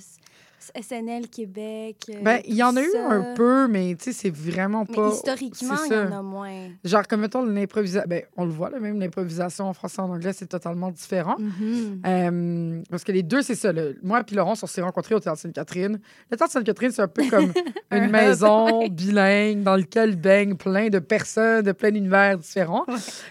SNL 0.79 1.27
Québec. 1.29 1.97
euh, 2.09 2.21
Ben, 2.21 2.41
il 2.47 2.55
y 2.55 2.63
en 2.63 2.75
a 2.75 2.81
eu 2.81 2.89
ça. 2.91 3.09
un 3.09 3.33
peu, 3.35 3.67
mais 3.67 3.95
tu 3.95 4.05
sais, 4.05 4.13
c'est 4.13 4.29
vraiment 4.35 4.85
Mais 4.89 4.95
pas... 4.95 5.09
historiquement, 5.09 5.75
c'est 5.87 5.95
il 5.95 6.09
y 6.09 6.13
en 6.13 6.19
a 6.19 6.21
moins. 6.21 6.67
Genre, 6.83 7.07
comme 7.07 7.21
mettons 7.21 7.43
l'improvisation, 7.45 8.07
ben, 8.07 8.23
on 8.37 8.45
le 8.45 8.51
voit, 8.51 8.69
là, 8.69 8.79
même 8.79 8.99
l'improvisation 8.99 9.65
en 9.65 9.73
français 9.73 10.01
et 10.01 10.05
en 10.05 10.09
anglais, 10.09 10.33
c'est 10.33 10.47
totalement 10.47 10.91
différent. 10.91 11.37
Mhm. 11.39 12.01
Euh, 12.05 12.81
parce 12.89 13.03
que 13.03 13.11
les 13.11 13.23
deux, 13.23 13.41
c'est 13.41 13.55
ça. 13.55 13.71
Moi 14.03 14.21
et 14.29 14.35
Laurence, 14.35 14.63
on 14.63 14.67
s'est 14.67 14.81
rencontrés 14.81 15.15
au 15.15 15.19
Théâtre 15.19 15.39
Sainte-Catherine. 15.39 15.99
Le 16.29 16.37
Théâtre 16.37 16.51
Sainte-Catherine, 16.53 16.91
c'est 16.91 17.01
un 17.01 17.07
peu 17.07 17.23
comme 17.29 17.51
Un 17.91 17.97
une 17.97 18.03
hub, 18.05 18.11
maison 18.11 18.87
bilingue 18.87 19.63
dans 19.63 19.75
lequel 19.75 20.15
baignent 20.15 20.55
plein 20.55 20.89
de 20.89 20.99
personnes 20.99 21.63
de 21.63 21.71
plein 21.71 21.91
d'univers 21.91 22.37
différents. 22.37 22.85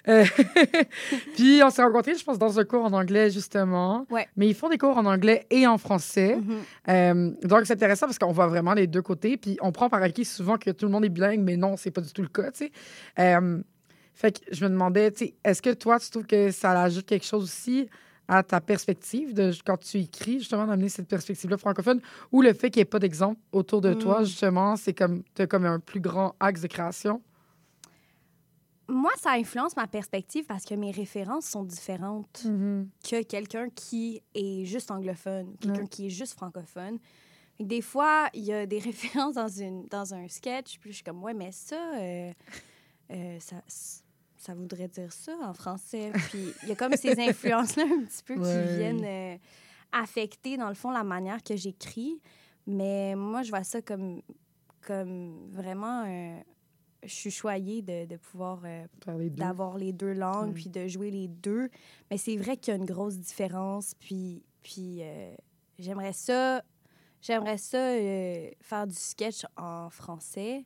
Euh, 0.09 0.25
puis 1.35 1.61
on 1.65 1.71
s'est 1.71 1.83
rencontrés, 1.83 2.15
je 2.15 2.25
pense, 2.25 2.39
dans 2.39 2.59
un 2.59 2.65
cours 2.65 2.85
en 2.85 2.93
anglais, 2.93 3.31
justement. 3.31 4.07
Ouais. 4.11 4.29
Mais 4.37 4.49
ils 4.49 4.55
font 4.55 4.69
des 4.69 4.79
cours 4.79 4.97
en 4.97 5.07
anglais 5.07 5.47
et 5.51 5.67
en 5.67 5.79
français. 5.79 6.37
Mhm. 6.37 6.57
Euh, 6.89 7.20
Euh, 7.21 7.47
donc, 7.47 7.67
c'est 7.67 7.75
intéressant 7.75 8.07
parce 8.07 8.19
qu'on 8.19 8.33
voit 8.33 8.47
vraiment 8.47 8.75
les 8.75 8.87
deux 8.87 9.03
côtés. 9.03 9.37
Puis, 9.37 9.57
on 9.61 9.73
prend 9.73 9.89
par 9.89 10.03
acquis 10.03 10.25
souvent 10.25 10.57
que 10.59 10.71
tout 10.71 10.87
le 10.87 10.93
monde 10.93 11.05
est 11.05 11.09
bilingue, 11.11 11.41
mais 11.41 11.57
non, 11.57 11.77
c'est 11.77 11.91
pas 11.91 12.01
du 12.01 12.13
tout 12.13 12.23
le 12.23 12.29
cas, 12.29 12.51
tu 12.51 12.67
sais. 12.67 12.73
Euh, 13.19 13.63
fait 14.15 14.39
que 14.39 14.55
je 14.55 14.65
me 14.65 14.71
demandais, 14.71 15.11
tu 15.13 15.27
sais, 15.27 15.35
est-ce 15.45 15.63
que 15.63 15.73
toi, 15.75 15.99
tu 15.99 16.11
trouves 16.11 16.27
que 16.27 16.51
ça 16.51 16.81
ajoute 16.83 17.07
quelque 17.07 17.25
chose 17.25 17.45
aussi 17.45 17.89
à 18.29 18.43
ta 18.43 18.61
perspective 18.61 19.35
de 19.35 19.51
quand 19.65 19.79
tu 19.79 19.99
écris, 19.99 20.39
justement, 20.39 20.67
d'amener 20.67 20.89
cette 20.89 21.09
perspective-là 21.09 21.57
francophone, 21.57 22.01
ou 22.31 22.43
le 22.43 22.53
fait 22.53 22.71
qu'il 22.71 22.79
n'y 22.81 22.83
ait 22.83 22.85
pas 22.85 22.99
d'exemple 23.01 23.41
autour 23.51 23.81
de 23.81 23.93
toi, 23.95 24.21
Mm. 24.21 24.25
justement, 24.25 24.77
c'est 24.77 24.93
comme 24.95 25.25
un 25.65 25.81
plus 25.81 26.01
grand 26.01 26.35
axe 26.39 26.61
de 26.61 26.69
création? 26.69 27.23
Moi, 28.91 29.11
ça 29.19 29.31
influence 29.33 29.77
ma 29.77 29.87
perspective 29.87 30.45
parce 30.47 30.65
que 30.65 30.75
mes 30.75 30.91
références 30.91 31.47
sont 31.47 31.63
différentes 31.65 32.43
que 32.43 33.23
quelqu'un 33.23 33.69
qui 33.71 34.21
est 34.35 34.65
juste 34.65 34.91
anglophone, 34.91 35.57
quelqu'un 35.61 35.87
qui 35.87 36.07
est 36.07 36.11
juste 36.11 36.35
francophone. 36.35 36.99
Des 37.59 37.83
fois, 37.83 38.29
il 38.35 38.43
y 38.45 38.53
a 38.53 38.67
des 38.67 38.79
références 38.91 39.35
dans, 39.35 39.49
une, 39.49 39.87
dans 39.87 40.13
un 40.15 40.27
sketch, 40.29 40.79
puis 40.79 40.91
je 40.91 40.97
suis 40.97 41.05
comme, 41.05 41.23
ouais, 41.23 41.35
mais 41.35 41.53
ça, 41.53 41.77
euh, 41.99 42.33
euh, 43.13 43.39
ça, 43.39 43.57
ça 44.37 44.55
voudrait 44.55 44.89
dire 44.89 45.13
ça 45.13 45.33
en 45.43 45.53
français. 45.55 46.11
Puis 46.31 46.53
il 46.63 46.69
y 46.71 46.73
a 46.73 46.75
comme 46.75 46.97
ces 46.97 47.19
influences-là 47.21 47.85
un 47.85 48.05
petit 48.05 48.23
peu 48.25 48.35
Ouais. 48.35 48.67
qui 48.67 48.77
viennent 48.79 49.05
euh, 49.05 49.37
affecter, 49.93 50.57
dans 50.57 50.69
le 50.69 50.75
fond, 50.75 50.91
la 50.91 51.05
manière 51.05 51.43
que 51.43 51.55
j'écris. 51.55 52.21
Mais 52.67 53.15
moi, 53.15 53.43
je 53.43 53.51
vois 53.51 53.63
ça 53.65 53.83
comme, 53.83 54.23
comme 54.81 55.51
vraiment. 55.53 56.05
euh, 56.07 56.41
je 57.03 57.13
suis 57.15 57.31
choyée 57.31 57.83
de, 57.83 58.07
de 58.07 58.17
pouvoir 58.17 58.61
euh, 58.65 58.87
Par 59.05 59.17
les 59.17 59.31
deux. 59.31 59.37
d'avoir 59.43 59.79
les 59.79 59.93
deux 59.93 60.13
langues, 60.13 60.51
Mm. 60.51 60.55
puis 60.55 60.69
de 60.69 60.87
jouer 60.89 61.11
les 61.11 61.29
deux. 61.29 61.69
Mais 62.11 62.19
c'est 62.19 62.37
vrai 62.37 62.57
qu'il 62.57 62.73
y 62.73 62.77
a 62.77 62.81
une 62.81 62.85
grosse 62.87 63.17
différence. 63.19 63.95
Puis, 63.99 64.43
puis 64.63 64.99
euh, 65.03 65.35
j'aimerais 65.79 66.13
ça, 66.13 66.63
j'aimerais 67.23 67.59
ça 67.59 67.79
euh, 67.79 68.51
faire 68.61 68.87
du 68.87 68.95
sketch 68.95 69.45
en 69.57 69.89
français. 69.91 70.65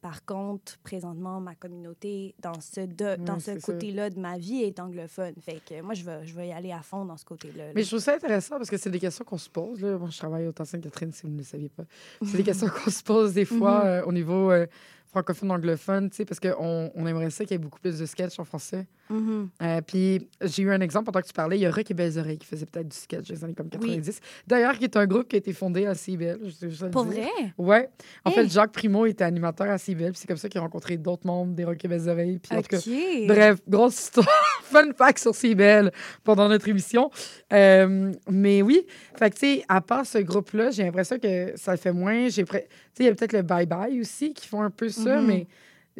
Par 0.00 0.24
contre, 0.24 0.78
présentement, 0.82 1.40
ma 1.40 1.54
communauté 1.54 2.34
dans 2.40 2.58
ce, 2.60 2.80
de- 2.80 3.16
dans 3.22 3.38
ce 3.38 3.60
côté-là 3.60 4.08
de 4.08 4.18
ma 4.18 4.38
vie 4.38 4.62
est 4.62 4.80
anglophone. 4.80 5.34
Fait 5.42 5.60
que 5.68 5.82
moi, 5.82 5.92
je 5.94 6.04
vais, 6.04 6.26
je 6.26 6.40
y 6.40 6.52
aller 6.52 6.72
à 6.72 6.80
fond 6.80 7.04
dans 7.04 7.18
ce 7.18 7.24
côté-là. 7.26 7.66
là. 7.66 7.72
Mais 7.74 7.82
je 7.82 7.88
trouve 7.88 8.00
ça 8.00 8.14
intéressant 8.14 8.56
parce 8.56 8.70
que 8.70 8.78
c'est 8.78 8.90
des 8.90 8.98
questions 8.98 9.24
qu'on 9.26 9.36
se 9.38 9.50
pose. 9.50 9.80
Là. 9.82 9.98
Moi, 9.98 10.08
je 10.10 10.16
travaille 10.18 10.46
au 10.46 10.52
temps 10.52 10.64
Sainte-Catherine, 10.64 11.12
si 11.12 11.22
vous 11.24 11.28
ne 11.32 11.36
le 11.38 11.44
saviez 11.44 11.68
pas. 11.68 11.84
C'est 12.24 12.38
des 12.38 12.42
questions 12.50 12.68
qu'on 12.68 12.90
se 12.90 13.02
pose 13.02 13.34
des 13.34 13.44
fois 13.44 13.80
Mhm. 13.80 13.86
euh, 13.86 14.04
au 14.04 14.12
niveau 14.12 14.50
euh, 14.50 14.66
francophone, 15.06 15.50
anglophone, 15.50 16.08
tu 16.08 16.16
sais, 16.16 16.24
parce 16.24 16.40
qu'on 16.40 16.90
on 16.94 17.06
aimerait 17.06 17.30
ça 17.30 17.44
qu'il 17.44 17.52
y 17.52 17.54
ait 17.56 17.58
beaucoup 17.58 17.80
plus 17.80 17.98
de 17.98 18.06
sketchs 18.06 18.38
en 18.38 18.44
français. 18.44 18.86
Mhm. 19.10 19.48
Euh, 19.62 19.80
puis 19.86 20.28
j'ai 20.42 20.62
eu 20.62 20.70
un 20.70 20.80
exemple 20.80 21.06
pendant 21.06 21.20
que 21.20 21.26
tu 21.26 21.32
parlais. 21.32 21.58
Il 21.58 21.62
y 21.62 21.66
a 21.66 21.70
Rock 21.70 21.90
et 21.90 21.94
Belles 21.94 22.16
Oreilles 22.18 22.38
qui 22.38 22.46
faisait 22.46 22.66
peut-être 22.66 22.88
du 22.88 22.96
sketch 22.96 23.28
dans 23.28 23.34
les 23.34 23.44
années 23.44 23.54
comme 23.54 23.68
90. 23.68 24.20
D'ailleurs, 24.46 24.78
qui 24.78 24.84
est 24.84 24.96
un 24.96 25.06
groupe 25.06 25.28
qui 25.28 25.36
a 25.36 25.38
été 25.38 25.52
fondé 25.52 25.84
à 25.86 25.92
le 25.94 26.90
Pour 26.90 27.04
vrai? 27.04 27.28
Ouais. 27.58 27.88
En 28.24 28.30
fait, 28.30 28.48
Jacques 28.48 28.72
Primo 28.72 29.06
était 29.06 29.24
animateur 29.24 29.68
à 29.68 29.78
CBL. 29.78 30.12
puis 30.12 30.20
C'est 30.20 30.28
comme 30.28 30.36
ça 30.36 30.48
qu'il 30.48 30.58
a 30.58 30.62
rencontré 30.62 30.96
d'autres 30.96 31.26
membres 31.26 31.52
des 31.54 31.64
Rock 31.64 31.84
et 31.84 31.88
Belles 31.88 32.08
Oreilles. 32.08 32.38
Puis 32.38 32.56
en 32.56 32.62
tout 32.62 32.68
cas, 32.68 32.78
OK. 32.78 33.26
Bref, 33.26 33.58
grosse 33.68 33.98
histoire. 34.00 34.26
Fun 34.62 34.92
fact 34.96 35.18
sur 35.18 35.34
CBL 35.34 35.90
pendant 36.22 36.48
notre 36.48 36.68
émission. 36.68 37.10
Euh, 37.52 38.12
mais 38.30 38.62
oui, 38.62 38.86
fait 39.16 39.30
que, 39.30 39.34
tu 39.34 39.40
sais, 39.58 39.64
à 39.68 39.80
part 39.80 40.06
ce 40.06 40.18
groupe-là, 40.18 40.70
j'ai 40.70 40.84
l'impression 40.84 41.18
que 41.18 41.52
ça 41.56 41.72
le 41.72 41.78
fait 41.78 41.92
moins. 41.92 42.28
J'ai 42.28 42.44
Tu 42.44 42.52
sais, 42.52 42.66
il 43.00 43.06
y 43.06 43.08
a 43.08 43.14
peut-être 43.14 43.32
le 43.32 43.42
bye-bye 43.42 44.00
aussi 44.00 44.32
qui 44.34 44.46
font 44.46 44.62
un 44.62 44.70
peu 44.70 44.88
ça, 44.88 45.20
Mhm. 45.20 45.26
mais 45.26 45.46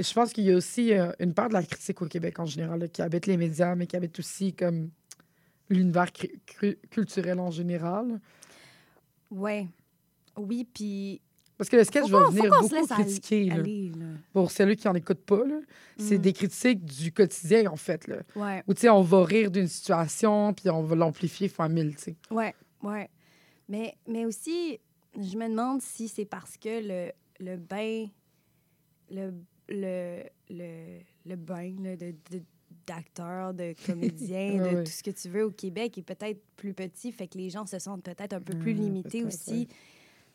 je 0.02 0.12
pense 0.12 0.32
qu'il 0.32 0.44
y 0.44 0.50
a 0.50 0.56
aussi 0.56 0.92
euh, 0.92 1.12
une 1.18 1.34
part 1.34 1.48
de 1.48 1.54
la 1.54 1.62
critique 1.62 2.00
au 2.02 2.06
Québec 2.06 2.38
en 2.38 2.46
général 2.46 2.80
là, 2.80 2.88
qui 2.88 3.02
habite 3.02 3.26
les 3.26 3.36
médias, 3.36 3.74
mais 3.74 3.86
qui 3.86 3.96
habite 3.96 4.18
aussi 4.18 4.52
comme 4.52 4.90
l'univers 5.68 6.08
culturel 6.90 7.38
en 7.40 7.50
général. 7.50 8.20
Ouais. 9.30 9.66
Oui, 10.36 10.66
puis 10.72 11.20
Parce 11.58 11.68
que 11.68 11.76
le 11.76 11.84
sketch 11.84 12.08
va 12.08 12.28
venir 12.30 12.50
beaucoup 12.50 12.74
aller- 12.74 12.86
critiquer. 13.04 13.44
là. 13.46 13.56
Pour 14.32 14.50
celui 14.50 14.76
qui 14.76 14.86
n'en 14.86 14.94
écoute 14.94 15.20
pas, 15.24 15.44
là. 15.44 15.60
c'est 15.98 16.18
Mm. 16.18 16.22
des 16.22 16.32
critiques 16.32 16.84
du 16.84 17.12
quotidien, 17.12 17.70
en 17.70 17.76
fait. 17.76 18.06
Là. 18.08 18.16
Ouais. 18.34 18.62
Où, 18.66 18.74
tu 18.74 18.80
sais, 18.82 18.88
on 18.88 19.02
va 19.02 19.24
rire 19.24 19.50
d'une 19.50 19.68
situation, 19.68 20.54
puis 20.54 20.70
on 20.70 20.82
va 20.82 20.96
l'amplifier 20.96 21.48
fois 21.48 21.68
mille, 21.68 21.94
tu 21.96 22.02
sais. 22.02 22.16
Ouais, 22.30 22.54
ouais. 22.82 23.10
Mais, 23.68 23.94
mais 24.08 24.24
aussi, 24.24 24.80
je 25.14 25.36
me 25.36 25.48
demande 25.48 25.82
si 25.82 26.08
c'est 26.08 26.24
parce 26.24 26.56
que 26.56 26.80
le, 26.82 27.12
le 27.38 27.56
bain, 27.56 28.06
le, 29.10 29.34
le, 29.70 30.22
le, 30.50 30.98
le 31.26 31.36
bain 31.36 31.72
là, 31.82 31.96
de, 31.96 32.14
de- 32.30 32.42
d'acteurs, 32.86 33.54
de 33.54 33.74
comédiens, 33.86 34.62
Ouais, 34.62 34.70
de 34.72 34.76
ouais. 34.78 34.84
tout 34.84 34.90
ce 34.92 35.02
que 35.02 35.10
tu 35.10 35.28
veux 35.28 35.44
au 35.44 35.50
Québec 35.50 35.96
est 35.98 36.02
peut-être 36.02 36.40
plus 36.56 36.74
petit, 36.74 37.12
fait 37.12 37.26
que 37.28 37.38
les 37.38 37.50
gens 37.50 37.66
se 37.66 37.78
sentent 37.78 38.02
peut-être 38.04 38.32
un 38.32 38.40
peu 38.40 38.56
plus 38.58 38.72
Ouais, 38.72 38.78
limités 38.80 39.24
aussi. 39.24 39.68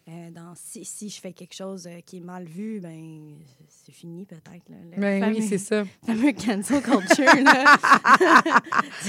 Euh, 0.07 0.29
dans, 0.29 0.53
si, 0.53 0.85
si 0.85 1.09
je 1.09 1.19
fais 1.19 1.33
quelque 1.33 1.55
chose 1.55 1.87
euh, 1.87 1.99
qui 2.05 2.17
est 2.17 2.23
mal 2.23 2.45
vu, 2.45 2.79
ben 2.79 3.33
c'est 3.67 3.91
fini 3.91 4.23
peut-être. 4.27 4.61
Le 4.69 5.01
Ben 5.01 5.13
oui, 5.15 5.19
fameux- 5.41 5.47
c'est 5.49 5.57
ça. 5.57 5.83
fameux 6.05 6.31
cancel 6.31 6.83
culture. 6.83 7.43
là. 7.43 7.79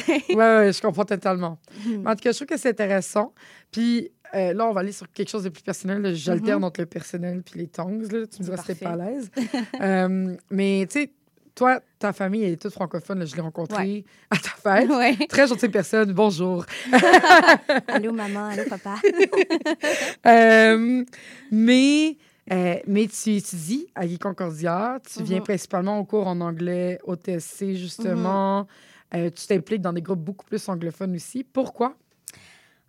Ouais, 0.08 0.34
ouais, 0.36 0.72
je 0.72 0.80
comprends 0.80 1.04
totalement. 1.04 1.58
Mais 1.86 2.10
en 2.10 2.14
tout 2.14 2.22
cas, 2.22 2.32
je 2.32 2.36
trouve 2.36 2.46
que 2.48 2.56
c'est 2.56 2.70
intéressant. 2.70 3.34
Puis 3.70 4.10
euh, 4.34 4.52
là, 4.52 4.66
on 4.66 4.72
va 4.72 4.80
aller 4.80 4.92
sur 4.92 5.10
quelque 5.12 5.28
chose 5.28 5.44
de 5.44 5.48
plus 5.50 5.62
personnel. 5.62 6.14
J'alterne 6.14 6.58
Mhm. 6.60 6.64
entre 6.64 6.80
le 6.80 6.86
personnel 6.86 7.42
puis 7.42 7.60
les 7.60 7.66
tongs. 7.68 8.00
Là. 8.10 8.26
Tu 8.26 8.40
me 8.40 8.44
diras 8.44 8.56
si 8.58 8.74
pas 8.74 8.90
à 8.90 8.96
l'aise. 8.96 9.30
Euh, 9.80 10.34
mais 10.50 10.86
tu 10.90 11.00
sais, 11.00 11.10
toi, 11.54 11.80
ta 11.98 12.12
famille, 12.12 12.42
elle 12.44 12.52
est 12.52 12.60
toute 12.60 12.72
francophone. 12.72 13.18
là. 13.20 13.24
Je 13.24 13.34
l'ai 13.34 13.40
rencontrée 13.42 14.04
à 14.30 14.36
ta 14.36 14.50
fête. 14.50 14.90
ouais. 14.90 15.26
Très 15.26 15.46
gentille 15.46 15.68
personne. 15.70 16.12
Bonjour. 16.12 16.66
Allô 17.88 18.12
maman, 18.12 18.46
allô 18.48 18.64
papa. 18.68 18.96
Euh, 20.26 21.04
mais, 21.50 22.16
euh, 22.52 22.74
mais 22.86 23.06
tu 23.06 23.34
étudies 23.36 23.86
à 23.94 24.06
Guy 24.06 24.18
Concordia. 24.18 24.98
Tu 25.08 25.22
viens 25.22 25.38
Mhm. 25.38 25.44
principalement 25.44 25.98
au 25.98 26.04
cours 26.04 26.26
en 26.26 26.40
anglais, 26.40 26.98
au 27.04 27.14
TSC, 27.16 27.74
justement. 27.76 28.66
Euh, 29.14 29.30
tu 29.30 29.46
t'impliques 29.46 29.80
dans 29.82 29.92
des 29.92 30.02
groupes 30.02 30.20
beaucoup 30.24 30.44
plus 30.44 30.68
anglophones 30.68 31.14
aussi. 31.14 31.44
Pourquoi? 31.44 31.94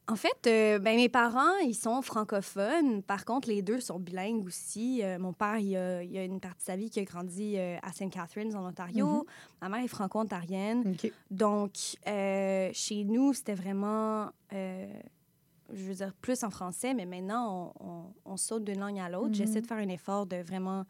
En 0.09 0.15
fait, 0.15 0.47
euh, 0.47 0.79
ben, 0.79 0.95
mes 0.95 1.09
parents, 1.09 1.57
ils 1.65 1.75
sont 1.75 2.01
francophones. 2.01 3.03
Par 3.03 3.25
contre, 3.25 3.49
les 3.49 3.61
deux 3.61 3.81
sont 3.81 3.99
bilingues 3.99 4.45
aussi. 4.45 5.03
Euh, 5.03 5.19
mon 5.19 5.33
père, 5.33 5.57
il 5.57 5.75
a, 5.75 6.01
il 6.01 6.17
a 6.17 6.23
une 6.23 6.39
partie 6.39 6.59
de 6.59 6.63
sa 6.63 6.75
vie 6.77 6.89
qui 6.89 7.01
a 7.01 7.03
grandi 7.03 7.55
euh, 7.57 7.75
à 7.83 7.91
St. 7.91 8.09
Catharines, 8.09 8.55
en 8.55 8.65
Ontario. 8.69 9.25
Ma 9.61 9.67
mère 9.67 9.83
est 9.83 9.87
franco-ontarienne. 9.89 10.95
Donc, 11.29 11.73
chez 12.05 13.03
nous, 13.05 13.33
c'était 13.33 13.53
vraiment, 13.55 14.29
je 14.51 15.83
veux 15.83 15.95
dire, 15.95 16.13
plus 16.21 16.41
en 16.45 16.49
français, 16.51 16.93
mais 16.93 17.05
maintenant, 17.05 17.73
on, 17.81 17.85
on- 17.87 18.13
on 18.33 18.37
saute 18.37 18.63
d'une 18.63 18.79
langue 18.79 18.99
à 18.99 19.09
l'autre. 19.09 19.27
Mhm. 19.29 19.33
J'essaie 19.35 19.61
de 19.61 19.67
faire 19.67 19.77
un 19.77 19.89
effort 19.89 20.25
de 20.25 20.37
vraiment, 20.37 20.85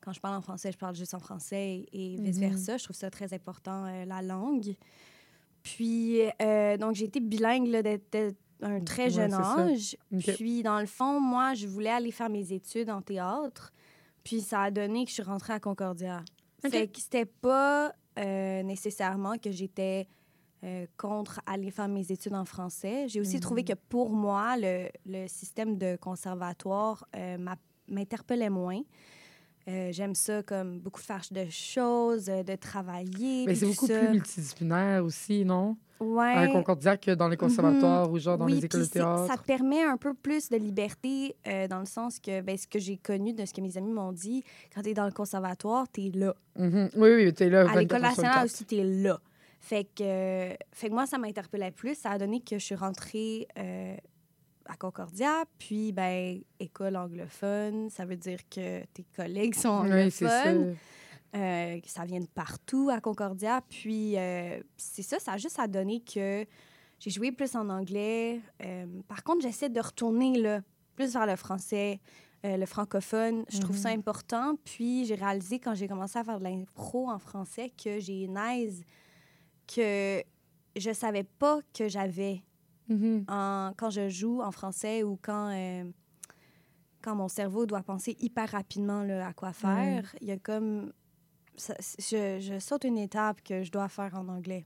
quand 0.00 0.12
je 0.12 0.20
parle 0.20 0.36
en 0.36 0.40
français, 0.40 0.70
je 0.70 0.78
parle 0.78 0.94
juste 0.94 1.14
en 1.14 1.18
français 1.20 1.84
et 1.92 2.16
Mhm. 2.16 2.24
vice-versa. 2.26 2.76
Je 2.76 2.84
trouve 2.84 2.94
ça 2.96 3.10
très 3.10 3.34
important, 3.34 3.86
la 4.06 4.22
langue. 4.22 4.76
Puis, 5.64 6.20
donc, 6.78 6.94
j'ai 6.94 7.06
été 7.06 7.18
bilingue 7.18 7.66
là, 7.66 7.82
dès 7.82 8.00
un 8.62 8.80
très 8.80 9.04
Ouais, 9.04 9.10
jeune 9.10 9.34
âge. 9.34 9.96
Puis, 10.36 10.62
dans 10.62 10.80
le 10.80 10.86
fond, 10.86 11.20
moi, 11.20 11.54
je 11.54 11.66
voulais 11.66 11.90
aller 11.90 12.10
faire 12.12 12.30
mes 12.30 12.52
études 12.52 12.90
en 12.90 13.02
théâtre. 13.02 13.72
Puis, 14.24 14.40
ça 14.40 14.62
a 14.62 14.70
donné 14.70 15.04
que 15.04 15.08
je 15.10 15.14
suis 15.14 15.22
rentrée 15.22 15.52
à 15.52 15.60
Concordia. 15.60 16.22
OK. 16.64 16.70
Fait 16.70 16.86
que 16.88 17.00
c'était 17.00 17.24
pas 17.26 17.92
euh, 18.18 18.62
nécessairement 18.62 19.36
que 19.38 19.50
j'étais 19.50 20.06
euh, 20.64 20.86
contre 20.96 21.40
aller 21.46 21.72
faire 21.72 21.88
mes 21.88 22.12
études 22.12 22.34
en 22.34 22.44
français. 22.44 23.06
J'ai 23.08 23.20
aussi 23.20 23.34
Mhm. 23.36 23.40
trouvé 23.40 23.64
que 23.64 23.72
pour 23.88 24.10
moi, 24.10 24.56
le, 24.56 24.88
le 25.06 25.26
système 25.26 25.76
de 25.76 25.96
conservatoire 25.96 27.04
euh, 27.16 27.36
m'interpellait 27.88 28.48
moins. 28.50 28.80
Euh, 29.68 29.90
J'aime 29.92 30.14
ça 30.14 30.42
comme 30.42 30.78
beaucoup 30.80 31.00
faire 31.00 31.22
de 31.30 31.46
choses, 31.50 32.26
de 32.26 32.54
travailler. 32.56 33.46
Mais 33.46 33.54
c'est 33.56 33.66
beaucoup 33.66 33.86
ça. 33.86 33.98
plus 33.98 34.08
multidisciplinaire 34.10 35.04
aussi, 35.04 35.44
non? 35.44 35.76
Ouais. 36.02 36.34
Un 36.34 36.48
Concordia 36.52 36.96
que 36.96 37.12
dans 37.12 37.28
les 37.28 37.36
conservatoires 37.36 38.10
ou 38.10 38.18
genre 38.18 38.36
dans 38.36 38.46
Oui, 38.46 38.54
les 38.54 38.64
écoles 38.64 38.80
de 38.80 38.86
Ça 38.86 38.92
théâtre? 38.92 39.42
te 39.42 39.46
permet 39.46 39.82
un 39.82 39.96
peu 39.96 40.14
plus 40.14 40.48
de 40.48 40.56
liberté 40.56 41.36
euh, 41.46 41.68
dans 41.68 41.78
le 41.78 41.86
sens 41.86 42.18
que 42.18 42.40
ben, 42.40 42.56
ce 42.56 42.66
que 42.66 42.78
j'ai 42.78 42.96
connu 42.96 43.32
de 43.32 43.44
ce 43.46 43.54
que 43.54 43.60
mes 43.60 43.76
amis 43.78 43.92
m'ont 43.92 44.12
dit, 44.12 44.42
quand 44.74 44.82
tu 44.82 44.90
es 44.90 44.94
dans 44.94 45.06
le 45.06 45.12
conservatoire, 45.12 45.86
tu 45.92 46.06
es 46.06 46.10
là. 46.10 46.34
Mhm. 46.58 46.90
Oui, 46.96 47.10
oui, 47.14 47.32
tu 47.34 47.44
es 47.44 47.50
là. 47.50 47.60
À 47.60 47.64
24 47.66 47.78
l'école 47.80 48.00
nationale 48.02 48.32
24. 48.32 48.44
aussi, 48.44 48.64
tu 48.64 48.74
es 48.76 48.84
là. 48.84 49.20
Fait 49.60 49.84
que, 49.84 50.02
euh, 50.02 50.54
fait 50.72 50.88
que 50.88 50.92
moi, 50.94 51.06
ça 51.06 51.18
m'interpellait 51.18 51.70
plus. 51.70 51.94
Ça 51.96 52.10
a 52.10 52.18
donné 52.18 52.40
que 52.40 52.58
je 52.58 52.64
suis 52.64 52.74
rentrée 52.74 53.46
euh, 53.58 53.94
à 54.66 54.76
Concordia, 54.76 55.44
puis 55.58 55.92
ben, 55.92 56.40
école 56.58 56.96
anglophone, 56.96 57.88
ça 57.90 58.04
veut 58.04 58.16
dire 58.16 58.38
que 58.48 58.80
tes 58.92 59.04
collègues 59.14 59.54
sont 59.54 59.82
Oui, 59.82 60.10
c'est 60.10 60.26
ça. 60.26 60.48
anglophones. 60.50 60.76
Euh, 61.34 61.80
que 61.80 61.88
ça 61.88 62.04
vient 62.04 62.20
de 62.20 62.26
partout 62.26 62.90
à 62.92 63.00
Concordia. 63.00 63.62
Puis 63.70 64.18
euh, 64.18 64.60
c'est 64.76 65.00
ça, 65.02 65.18
ça 65.18 65.32
a 65.32 65.38
juste 65.38 65.58
à 65.58 65.66
donner 65.66 66.00
que 66.02 66.44
j'ai 66.98 67.10
joué 67.10 67.32
plus 67.32 67.56
en 67.56 67.70
anglais. 67.70 68.40
Euh, 68.62 68.84
par 69.08 69.24
contre, 69.24 69.40
j'essaie 69.40 69.70
de 69.70 69.80
retourner 69.80 70.38
là, 70.38 70.60
plus 70.94 71.14
vers 71.14 71.24
le 71.26 71.36
français, 71.36 72.00
euh, 72.44 72.58
le 72.58 72.66
francophone. 72.66 73.44
Je 73.48 73.60
trouve 73.60 73.78
ça 73.78 73.90
Mhm. 73.92 74.00
important. 74.00 74.56
Puis 74.62 75.06
j'ai 75.06 75.14
réalisé 75.14 75.58
quand 75.58 75.74
j'ai 75.74 75.88
commencé 75.88 76.18
à 76.18 76.24
faire 76.24 76.38
de 76.38 76.44
l'impro 76.44 77.08
en 77.08 77.18
français 77.18 77.72
que 77.82 77.98
j'ai 77.98 78.24
une 78.24 78.36
aise 78.36 78.84
que 79.74 80.22
je 80.76 80.92
savais 80.92 81.24
pas 81.24 81.60
que 81.72 81.88
j'avais 81.88 82.42
Mhm. 82.88 83.24
en- 83.28 83.72
quand 83.78 83.88
je 83.88 84.10
joue 84.10 84.42
en 84.42 84.52
français 84.52 85.02
ou 85.02 85.18
quand, 85.22 85.50
quand 87.00 87.14
mon 87.14 87.28
cerveau 87.28 87.64
doit 87.64 87.82
penser 87.82 88.16
hyper 88.20 88.50
rapidement 88.50 89.02
là, 89.02 89.26
à 89.28 89.32
quoi 89.32 89.52
faire. 89.54 90.14
Il 90.20 90.28
y 90.28 90.32
a 90.32 90.36
comme. 90.36 90.92
Ça- 91.56 91.76
je, 91.98 92.38
je 92.40 92.58
saute 92.58 92.84
une 92.84 92.98
étape 92.98 93.42
que 93.42 93.62
je 93.62 93.70
dois 93.70 93.88
faire 93.88 94.14
en 94.14 94.28
anglais. 94.28 94.64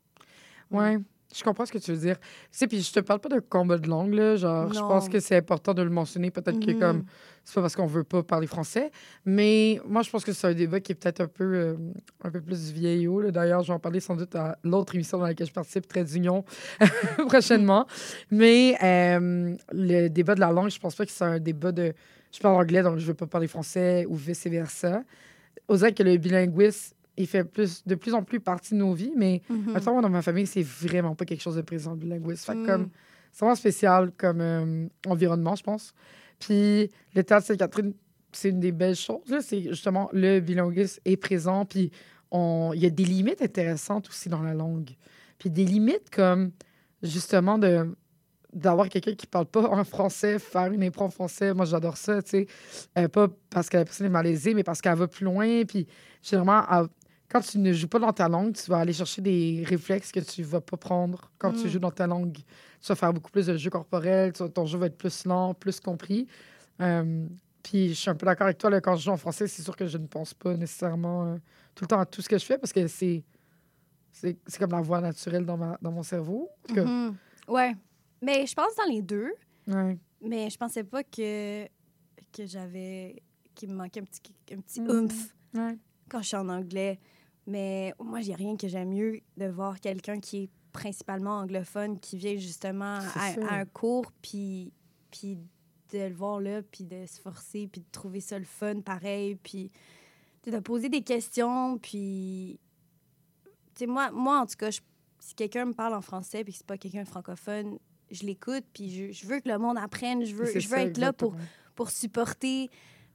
Ouais, 0.71 0.99
je 1.35 1.43
comprends 1.45 1.67
ce 1.67 1.73
que 1.73 1.79
tu 1.79 1.93
veux 1.93 1.99
dire. 1.99 2.19
Tu 2.21 2.27
sais, 2.53 2.67
puis 2.67 2.81
je 2.81 2.93
te 2.93 3.01
parle 3.01 3.21
pas 3.21 3.29
de 3.29 3.41
combat 3.41 3.79
de 3.79 3.89
langue, 3.89 4.15
là. 4.15 4.37
Genre, 4.37 4.73
je 4.73 4.79
pense 4.89 5.09
que 5.09 5.21
c'est 5.21 5.37
important 5.37 5.75
de 5.75 5.83
le 5.83 5.91
mentionner. 5.91 6.31
Peut-être 6.31 6.59
que, 6.59 6.73
comme, 6.73 7.05
c'est 7.45 7.55
pas 7.55 7.61
parce 7.61 7.77
qu'on 7.77 7.87
veut 7.87 8.03
pas 8.05 8.23
parler 8.25 8.47
français. 8.49 8.91
Mais 9.25 9.81
moi, 9.87 10.03
je 10.03 10.11
pense 10.11 10.25
que 10.25 10.33
c'est 10.33 10.47
un 10.49 10.55
débat 10.55 10.81
qui 10.81 10.93
est 10.93 10.95
peut-être 10.97 11.21
un 11.21 11.29
peu, 11.29 11.45
euh, 11.45 11.77
un 12.25 12.31
peu 12.31 12.41
plus 12.41 12.71
vieillot. 12.73 13.31
D'ailleurs, 13.31 13.63
je 13.63 13.69
vais 13.69 13.75
en 13.75 13.79
parler 13.81 14.01
sans 14.01 14.17
doute 14.17 14.35
à 14.35 14.59
l'autre 14.65 14.95
émission 14.95 15.19
dans 15.19 15.27
laquelle 15.27 15.47
je 15.47 15.53
participe, 15.53 15.87
Très 15.87 16.05
d'Union, 16.05 16.45
prochainement. 17.29 17.87
Mais 18.31 18.77
euh, 18.83 19.55
le 19.73 20.09
débat 20.09 20.35
de 20.35 20.41
la 20.41 20.51
langue, 20.53 20.71
je 20.71 20.79
pense 20.79 20.95
pas 20.95 21.07
que 21.07 21.13
c'est 21.13 21.25
un 21.25 21.39
débat 21.39 21.73
de. 21.73 21.93
Je 22.33 22.41
parle 22.41 22.57
anglais, 22.57 22.83
donc 22.83 22.99
je 22.99 23.07
veux 23.07 23.15
pas 23.15 23.27
parler 23.27 23.47
français 23.49 24.05
ou 24.09 24.15
vice-versa. 24.17 25.03
On 25.69 25.77
dirait 25.77 25.93
que 25.93 26.03
le 26.03 26.17
bilinguisme, 26.17 26.95
il 27.17 27.27
fait 27.27 27.45
plus, 27.45 27.83
de 27.87 27.95
plus 27.95 28.15
en 28.15 28.23
plus 28.23 28.41
partie 28.41 28.75
de 28.75 28.79
nos 28.79 28.93
vies, 28.93 29.13
mais 29.17 29.43
Mhm. 29.49 29.75
Attends, 29.75 29.93
moi, 29.95 30.03
dans 30.03 30.11
ma 30.11 30.23
famille, 30.23 30.47
c'est 30.47 30.63
vraiment 30.63 31.15
pas 31.15 31.25
quelque 31.25 31.43
chose 31.43 31.57
de 31.57 31.63
présent, 31.63 31.93
le 31.93 31.97
bilinguisme. 31.99 32.45
Fait 32.45 32.53
que 32.55 32.63
Mm. 32.63 32.67
comme, 32.67 32.89
c'est 33.33 33.41
vraiment 33.41 33.55
spécial 33.55 34.13
comme 34.17 34.41
euh, 34.41 34.87
environnement, 35.07 35.55
je 35.57 35.63
pense. 35.63 35.95
Puis 36.39 36.91
le 37.15 37.23
théâtre 37.25 37.47
Sainte-Catherine, 37.47 37.95
c'est 38.33 38.51
une 38.51 38.61
des 38.61 38.73
belles 38.73 38.97
choses. 38.97 39.21
C'est 39.41 39.63
justement 39.63 40.11
le 40.13 40.41
bilinguisme 40.41 41.01
est 41.07 41.17
présent. 41.17 41.65
Puis 41.65 41.91
on- 42.31 42.73
il 42.75 42.81
y 42.83 42.87
a 42.87 42.91
des 42.91 43.05
limites 43.05 43.41
intéressantes 43.41 44.09
aussi 44.11 44.29
dans 44.29 44.43
la 44.43 44.53
langue. 44.53 44.91
Puis 45.39 45.49
des 45.49 45.65
limites 45.65 46.11
comme 46.11 46.51
justement 47.03 47.57
de 47.59 47.95
d'avoir 48.57 48.89
quelqu'un 48.89 49.15
qui 49.15 49.27
parle 49.27 49.47
pas 49.47 49.69
en 49.69 49.85
français, 49.85 50.39
faire 50.39 50.73
une 50.73 50.83
impro 50.83 51.05
en 51.05 51.11
français. 51.11 51.53
Moi, 51.55 51.67
j'adore 51.67 51.97
ça, 51.97 52.23
tu 52.23 52.31
sais. 52.31 52.47
Euh, 52.99 53.07
pas 53.09 53.29
parce 53.51 53.69
que 53.69 53.77
la 53.77 53.85
personne 53.85 54.07
est 54.07 54.11
malaisée, 54.11 54.55
mais 54.55 54.65
parce 54.65 54.81
qu'elle 54.81 54.97
va 54.97 55.07
plus 55.09 55.25
loin. 55.25 55.65
Puis, 55.65 55.87
généralement, 56.23 56.65
elle- 56.71 56.89
quand 57.29 57.41
tu 57.41 57.59
ne 57.59 57.73
joues 57.73 57.89
pas 57.89 57.99
dans 57.99 58.13
ta 58.13 58.29
langue, 58.29 58.55
tu 58.55 58.71
vas 58.71 58.79
aller 58.79 58.93
chercher 58.93 59.21
des 59.21 59.63
réflexes 59.67 60.11
que 60.13 60.21
tu 60.21 60.43
vas 60.43 60.61
pas 60.61 60.77
prendre 60.77 61.31
quand 61.39 61.53
tu 61.53 61.67
Mm. 61.67 61.71
joues 61.71 61.79
dans 61.81 61.91
ta 61.91 62.07
langue. 62.07 62.35
Tu 62.37 62.89
vas 62.89 62.95
faire 62.95 63.13
beaucoup 63.13 63.31
plus 63.31 63.47
de 63.47 63.57
jeux 63.57 63.69
corporels, 63.71 64.33
ton 64.33 64.65
jeu 64.65 64.79
va 64.79 64.87
être 64.87 64.97
plus 64.97 65.25
lent, 65.27 65.53
plus 65.53 65.79
compris. 65.81 66.27
Euh, 66.81 67.27
puis 67.63 67.89
je 67.91 67.95
suis 67.95 68.11
un 68.11 68.15
peu 68.15 68.25
d'accord 68.27 68.47
avec 68.47 68.59
toi, 68.59 68.71
là, 68.71 68.81
quand 68.81 68.95
je 68.97 69.05
joue 69.05 69.11
en 69.11 69.17
français, 69.17 69.49
c'est 69.49 69.63
sûr 69.63 69.75
que 69.77 69.87
je 69.87 69.99
ne 69.99 70.07
pense 70.07 70.35
pas 70.35 70.55
nécessairement 70.55 71.27
euh, 71.27 71.37
tout 71.75 71.83
le 71.85 71.89
temps 71.89 71.99
à 72.01 72.07
tout 72.07 72.23
ce 72.23 72.29
que 72.29 72.39
je 72.39 72.45
fais 72.45 72.59
parce 72.59 72.73
que 72.73 72.87
c'est 72.87 73.23
c'est 74.13 74.39
comme 74.59 74.71
la 74.71 74.81
voix 74.81 75.01
naturelle 75.03 75.45
dans, 75.45 75.59
ma, 75.59 75.77
dans 75.83 75.93
mon 75.93 76.03
cerveau. 76.03 76.49
En 76.65 76.69
tout 76.69 76.75
cas, 76.75 76.85
Mhm. 76.85 77.17
Ouais. 77.49 77.75
Mais 78.27 78.45
je 78.47 78.55
pense 78.55 78.75
dans 78.77 78.85
les 78.93 79.03
deux. 79.03 79.33
ouais. 79.69 79.99
Mais 80.21 80.51
je 80.51 80.57
pensais 80.59 80.83
pas 80.85 81.05
que, 81.05 81.65
que 82.33 82.47
j'avais. 82.47 83.23
qu'il 83.55 83.71
me 83.71 83.75
manquait 83.75 84.01
un 84.01 84.05
petit, 84.05 84.21
un 84.53 84.61
petit 84.61 84.81
Mhm. 84.83 84.91
oomph 84.91 85.35
Ouais. 85.55 85.79
quand 86.11 86.21
je 86.21 86.27
suis 86.29 86.37
en 86.37 86.49
anglais. 86.51 86.99
Mais 87.47 87.95
moi, 87.99 88.21
j'ai 88.21 88.35
rien 88.35 88.57
que 88.57 88.69
j'aime 88.69 88.91
mieux 88.91 89.21
de 89.39 89.47
voir 89.47 89.81
quelqu'un 89.81 90.19
qui 90.21 90.43
est 90.45 90.51
principalement 90.73 91.39
anglophone, 91.39 91.99
qui 92.01 92.19
vient 92.19 92.37
justement 92.37 92.99
à, 93.15 93.55
un 93.55 93.65
cours, 93.65 94.13
puis, 94.21 94.73
puis 95.11 95.39
de 95.93 95.99
le 96.09 96.15
voir 96.15 96.41
là, 96.41 96.61
puis 96.63 96.85
de 96.85 97.07
se 97.07 97.19
forcer, 97.21 97.69
puis 97.69 97.81
de 97.81 97.87
trouver 97.93 98.21
ça 98.21 98.39
le 98.39 98.45
fun 98.45 98.81
pareil, 98.81 99.37
puis 99.37 99.71
de 100.47 100.59
poser 100.59 100.89
des 100.91 101.03
questions, 101.03 101.79
puis... 101.79 102.59
Tu 103.75 103.81
sais, 103.81 103.87
moi, 103.87 104.11
moi, 104.11 104.41
en 104.41 104.47
tout 104.47 104.57
cas, 104.57 104.71
je- 104.71 104.81
si 105.21 105.35
quelqu'un 105.35 105.65
me 105.67 105.73
parle 105.73 105.95
en 105.95 106.03
français, 106.03 106.43
puis 106.45 106.53
que 106.53 106.59
c'est 106.59 106.67
pas 106.67 106.77
quelqu'un 106.79 107.05
de 107.05 107.09
francophone, 107.09 107.79
je 108.11 108.25
l'écoute, 108.25 108.65
puis 108.73 108.91
je, 108.91 109.13
je 109.13 109.27
veux 109.27 109.41
que 109.41 109.49
le 109.49 109.59
monde 109.59 109.79
apprenne, 109.79 110.25
je 110.25 110.35
veux, 110.35 110.47
je 110.47 110.55
veux 110.69 110.77
ça, 110.77 110.83
être 110.83 110.99
là 110.99 111.13
pour, 111.13 111.35
pour 111.75 111.91
supporter. 111.91 112.71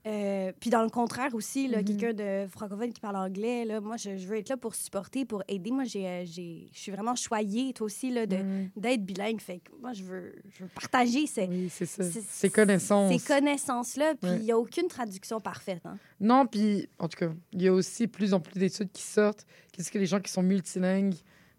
euh, 0.07 0.51
puis 0.59 0.71
dans 0.71 0.81
le 0.81 0.89
contraire 0.89 1.35
aussi, 1.35 1.67
là, 1.67 1.77
Mhm. 1.77 1.85
quelqu'un 1.85 2.13
de 2.13 2.47
francophone 2.49 2.91
qui 2.91 2.99
parle 2.99 3.17
anglais, 3.17 3.65
là, 3.65 3.79
moi, 3.81 3.97
je, 3.97 4.17
je 4.17 4.27
veux 4.27 4.35
être 4.37 4.49
là 4.49 4.57
pour 4.57 4.73
supporter, 4.73 5.25
pour 5.25 5.43
aider. 5.47 5.69
Moi, 5.69 5.83
j'ai, 5.83 6.07
euh, 6.07 6.25
je 6.25 6.65
suis 6.79 6.91
vraiment 6.91 7.13
choyée, 7.15 7.71
toi 7.73 7.85
aussi, 7.85 8.09
là, 8.11 8.25
de, 8.25 8.37
Ouais. 8.37 8.71
d'être 8.75 9.05
bilingue. 9.05 9.39
Fait 9.39 9.59
que 9.59 9.69
moi, 9.79 9.93
je 9.93 10.03
veux, 10.03 10.33
je 10.49 10.63
veux 10.63 10.69
partager 10.73 11.27
ces, 11.27 11.45
Oui, 11.45 11.69
c'est 11.69 11.85
Ces 11.85 12.49
connaissances. 12.49 13.11
ces 13.15 13.27
connaissances-là. 13.27 14.15
Puis 14.19 14.31
il 14.31 14.33
Ouais. 14.37 14.39
n'y 14.45 14.51
a 14.51 14.57
aucune 14.57 14.87
traduction 14.87 15.39
parfaite. 15.39 15.81
Hein. 15.85 15.99
Non, 16.19 16.47
puis 16.47 16.89
en 16.97 17.07
tout 17.07 17.19
cas, 17.19 17.29
il 17.53 17.61
y 17.61 17.67
a 17.67 17.73
aussi 17.73 18.07
plus 18.07 18.33
en 18.33 18.39
plus 18.39 18.57
d'études 18.59 18.91
qui 18.91 19.03
sortent. 19.03 19.45
Qu'est-ce 19.71 19.91
que 19.91 19.99
les 19.99 20.07
gens 20.07 20.19
qui 20.19 20.31
sont 20.31 20.41
multilingues, 20.41 21.13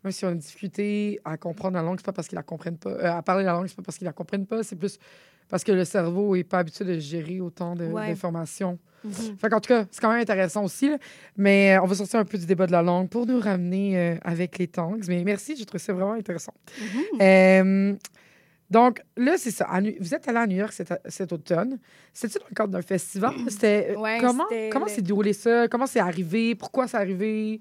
même 0.04 0.12
si 0.12 0.24
on 0.24 0.28
a 0.28 0.34
difficulté 0.34 1.20
à 1.24 1.36
comprendre 1.36 1.76
la 1.76 1.82
langue, 1.82 1.98
c'est 1.98 2.06
pas 2.06 2.12
parce 2.12 2.28
qu'ils 2.28 2.36
la 2.36 2.42
comprennent 2.42 2.78
pas. 2.78 2.90
euh, 2.90 3.12
à 3.18 3.22
parler 3.22 3.44
la 3.44 3.52
langue, 3.52 3.66
c'est 3.68 3.76
pas 3.76 3.82
parce 3.82 3.98
qu'ils 3.98 4.06
la 4.06 4.12
comprennent 4.12 4.46
pas, 4.46 4.62
c'est 4.62 4.76
plus 4.76 4.98
parce 5.48 5.64
que 5.64 5.72
le 5.72 5.84
cerveau 5.84 6.34
est 6.34 6.44
pas 6.44 6.58
habitué 6.60 6.84
de 6.86 6.98
gérer 6.98 7.40
autant 7.40 7.74
de- 7.76 7.84
Ouais. 7.84 8.08
d'informations. 8.08 8.78
Mhm. 9.04 9.36
Qu'en 9.50 9.60
tout 9.60 9.68
cas, 9.68 9.84
c'est 9.90 10.00
quand 10.00 10.10
même 10.10 10.20
intéressant 10.22 10.64
aussi. 10.64 10.88
là. 10.90 10.96
Mais 11.36 11.76
euh, 11.76 11.82
on 11.82 11.86
va 11.86 11.94
sortir 11.94 12.20
un 12.20 12.24
peu 12.24 12.38
du 12.38 12.46
débat 12.46 12.66
de 12.66 12.72
la 12.72 12.82
langue 12.82 13.08
pour 13.10 13.26
nous 13.26 13.38
ramener 13.40 13.98
euh, 13.98 14.16
avec 14.22 14.56
les 14.58 14.68
tanks. 14.68 15.06
Mais 15.08 15.22
merci, 15.24 15.56
j'ai 15.56 15.66
trouvé 15.66 15.80
ça 15.80 15.92
vraiment 15.92 16.12
intéressant. 16.14 16.54
Mhm. 16.80 17.20
Euh, 17.20 17.94
donc, 18.70 19.02
là, 19.18 19.34
c'est 19.36 19.50
ça. 19.50 19.68
Vous 20.00 20.14
êtes 20.14 20.26
allé 20.28 20.38
à 20.38 20.46
New 20.46 20.56
York 20.56 20.72
cet, 20.72 20.94
cet 21.06 21.32
automne. 21.32 21.78
C'était 22.14 22.38
dans 22.38 22.46
le 22.48 22.54
cadre 22.54 22.72
d'un 22.72 22.80
festival? 22.82 23.34
C'était, 23.48 23.94
Ouais, 23.96 24.18
comment 24.20 24.46
comment 24.72 24.86
le- 24.86 24.90
s'est 24.90 25.02
déroulé 25.02 25.34
ça? 25.34 25.68
Comment 25.68 25.86
c'est 25.86 26.00
arrivé? 26.00 26.54
Pourquoi 26.54 26.88
c'est 26.88 26.96
arrivé? 26.96 27.60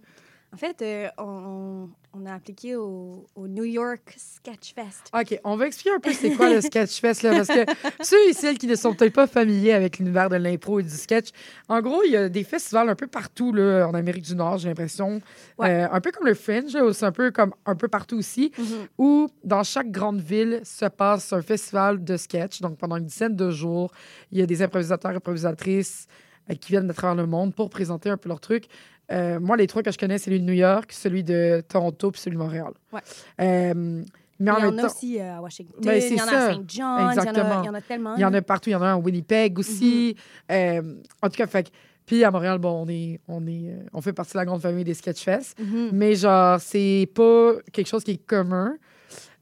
En 0.53 0.57
fait, 0.57 0.81
euh, 0.81 1.07
on, 1.17 1.89
on 2.13 2.25
a 2.25 2.33
appliqué 2.33 2.75
au, 2.75 3.25
au 3.35 3.47
New 3.47 3.63
York 3.63 4.15
Sketch 4.17 4.73
Fest. 4.73 5.09
OK, 5.13 5.39
on 5.45 5.55
va 5.55 5.67
expliquer 5.67 5.95
un 5.95 5.99
peu 5.99 6.11
c'est 6.11 6.31
quoi 6.31 6.49
le 6.49 6.59
Sketchfest, 6.61 7.23
là, 7.23 7.31
parce 7.35 7.47
que 7.47 7.63
ceux 8.03 8.29
et 8.29 8.33
celles 8.33 8.57
qui 8.57 8.67
ne 8.67 8.75
sont 8.75 8.93
peut-être 8.93 9.13
pas 9.13 9.27
familiers 9.27 9.73
avec 9.73 9.97
l'univers 9.97 10.27
de 10.29 10.35
l'impro 10.35 10.79
et 10.79 10.83
du 10.83 10.89
sketch, 10.89 11.29
en 11.69 11.79
gros, 11.81 12.01
il 12.03 12.11
y 12.11 12.17
a 12.17 12.27
des 12.27 12.43
festivals 12.43 12.89
un 12.89 12.95
peu 12.95 13.07
partout 13.07 13.53
là, 13.53 13.85
en 13.87 13.93
Amérique 13.93 14.23
du 14.25 14.35
Nord, 14.35 14.57
j'ai 14.57 14.67
l'impression. 14.67 15.21
Ouais. 15.57 15.83
Euh, 15.83 15.87
un 15.91 16.01
peu 16.01 16.11
comme 16.11 16.27
le 16.27 16.33
Fringe, 16.33 16.75
c'est 16.93 17.05
un 17.05 17.11
peu 17.13 17.31
comme 17.31 17.53
un 17.65 17.75
peu 17.75 17.87
partout 17.87 18.17
aussi, 18.17 18.51
Mhm. 18.57 18.65
où 18.97 19.29
dans 19.43 19.63
chaque 19.63 19.89
grande 19.91 20.19
ville 20.21 20.61
se 20.65 20.85
passe 20.85 21.31
un 21.31 21.41
festival 21.41 22.03
de 22.03 22.17
sketch. 22.17 22.59
Donc, 22.61 22.77
pendant 22.77 22.97
une 22.97 23.05
dizaine 23.05 23.35
de 23.35 23.51
jours, 23.51 23.91
il 24.31 24.39
y 24.39 24.41
a 24.41 24.45
des 24.45 24.61
improvisateurs 24.61 25.11
et 25.13 25.15
improvisatrices 25.15 26.07
euh, 26.49 26.55
qui 26.55 26.71
viennent 26.71 26.87
de 26.87 26.93
travers 26.93 27.15
le 27.15 27.27
monde 27.27 27.53
pour 27.53 27.69
présenter 27.69 28.09
un 28.09 28.17
peu 28.17 28.27
leur 28.27 28.39
truc. 28.39 28.65
Euh, 29.11 29.39
moi, 29.39 29.57
les 29.57 29.67
trois 29.67 29.83
que 29.83 29.91
je 29.91 29.97
connais, 29.97 30.17
c'est 30.17 30.25
celui 30.25 30.39
de 30.39 30.45
New 30.45 30.53
York, 30.53 30.91
celui 30.91 31.23
de 31.23 31.61
Toronto 31.67 32.11
puis 32.11 32.21
celui 32.21 32.37
de 32.37 32.41
Montréal. 32.41 32.71
Ouais. 32.93 33.01
Euh, 33.41 33.73
mais 33.75 34.05
Il 34.39 34.47
y 34.47 34.49
en 34.65 34.69
en 34.73 34.77
a 34.77 34.81
temps, 34.81 34.87
aussi 34.87 35.19
euh, 35.19 35.37
à 35.37 35.41
Washington, 35.41 35.75
Ben, 35.83 36.01
il 36.01 36.15
y 36.17 36.21
en 36.21 36.25
a 36.25 36.27
à 36.31 36.53
Saint 36.53 36.63
John, 36.67 36.67
il 36.67 36.77
y 36.79 36.83
en 36.83 37.07
a- 37.07 37.13
Exactement. 37.13 37.61
il 37.61 37.65
y 37.65 37.69
en 37.69 37.73
a 37.75 37.81
tellement. 37.81 38.15
il 38.15 38.21
y 38.21 38.25
en 38.25 38.33
a 38.33 38.41
partout. 38.41 38.69
Il 38.69 38.73
y 38.73 38.75
en 38.75 38.81
a 38.81 38.91
à 38.93 38.97
Winnipeg 38.97 39.59
aussi. 39.59 40.15
Euh, 40.51 40.95
en 41.21 41.29
tout 41.29 41.35
cas, 41.37 41.45
fait 41.47 41.69
Puis 42.07 42.23
à 42.23 42.31
Montréal, 42.31 42.57
bon, 42.57 42.83
on, 42.85 42.89
est, 42.89 43.19
on, 43.27 43.45
est, 43.45 43.75
on 43.93 44.01
fait 44.01 44.13
partie 44.13 44.33
de 44.33 44.37
la 44.39 44.45
grande 44.45 44.61
famille 44.61 44.83
des 44.83 44.95
Sketchfest. 44.95 45.55
Mhm. 45.59 45.89
Mais 45.93 46.15
genre, 46.15 46.59
c'est 46.59 47.07
pas 47.13 47.53
quelque 47.71 47.87
chose 47.87 48.03
qui 48.03 48.11
est 48.11 48.25
commun. 48.25 48.75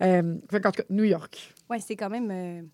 Fait 0.02 0.62
qu'en 0.62 0.72
tout 0.72 0.82
cas, 0.82 0.88
New 0.90 1.04
York. 1.06 1.54
Ouais, 1.70 1.80
c'est 1.80 1.96
quand 1.96 2.10
même. 2.10 2.68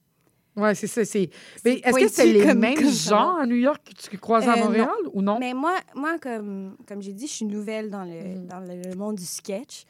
Ouais, 0.57 0.73
c'est 0.75 0.87
ça. 0.87 1.03
C'est... 1.03 1.29
Mais 1.65 1.81
est-ce 1.83 1.97
que 1.99 2.07
c'est 2.07 2.31
les 2.31 2.53
mêmes 2.53 2.89
gens 2.89 3.35
à 3.35 3.45
New 3.45 3.55
York 3.57 3.81
que 3.83 4.09
tu 4.09 4.17
croises 4.17 4.47
à 4.47 4.53
Euh, 4.53 4.55
non. 4.55 4.63
Montréal 4.65 4.89
ou 5.13 5.21
non? 5.21 5.37
Mais 5.39 5.53
moi, 5.53 5.75
moi 5.93 6.17
comme, 6.19 6.77
comme 6.87 7.01
j'ai 7.01 7.13
dit, 7.13 7.27
je 7.27 7.33
suis 7.33 7.45
nouvelle 7.45 7.89
dans 7.89 8.03
le, 8.05 8.39
Mhm. 8.39 8.47
dans 8.47 8.59
le 8.61 8.95
monde 8.95 9.15
du 9.15 9.25
sketch. 9.25 9.83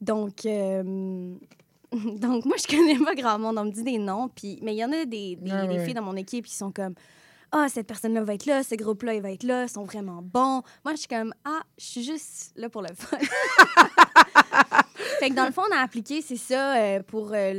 Donc, 0.00 0.46
euh, 0.46 1.34
donc 1.92 2.44
moi, 2.46 2.56
je 2.58 2.66
connais 2.74 2.98
pas 3.04 3.14
grand 3.14 3.38
monde. 3.38 3.58
On 3.58 3.64
me 3.66 3.70
dit 3.70 3.82
des 3.82 3.98
noms. 3.98 4.28
Puis, 4.34 4.58
mais 4.62 4.74
il 4.74 4.78
y 4.78 4.84
en 4.84 4.92
a 4.92 5.04
des, 5.04 5.36
des, 5.36 5.50
Ah 5.50 5.66
filles 5.84 5.94
dans 5.94 6.02
mon 6.02 6.16
équipe 6.16 6.46
qui 6.46 6.54
sont 6.54 6.70
comme 6.72 6.94
Ah, 7.52 7.66
cette 7.68 7.86
personne-là 7.86 8.22
va 8.24 8.34
être 8.34 8.46
là, 8.46 8.62
ce 8.62 8.74
groupe-là, 8.76 9.14
il 9.14 9.22
va 9.22 9.30
être 9.32 9.42
là, 9.42 9.64
ils 9.64 9.68
sont 9.68 9.84
vraiment 9.84 10.20
bons. 10.22 10.62
Moi, 10.84 10.92
je 10.92 10.96
suis 11.00 11.08
comme 11.08 11.34
Ah, 11.44 11.60
je 11.78 11.84
suis 11.84 12.02
juste 12.04 12.52
là 12.56 12.68
pour 12.70 12.80
le 12.82 12.88
fun. 12.94 13.18
fait 15.20 15.30
que 15.30 15.34
dans 15.34 15.46
le 15.46 15.52
fond, 15.52 15.62
on 15.70 15.74
a 15.76 15.80
appliqué, 15.80 16.22
c'est 16.22 16.36
ça, 16.36 16.76
euh, 16.76 17.02
pour 17.02 17.32
euh, 17.32 17.52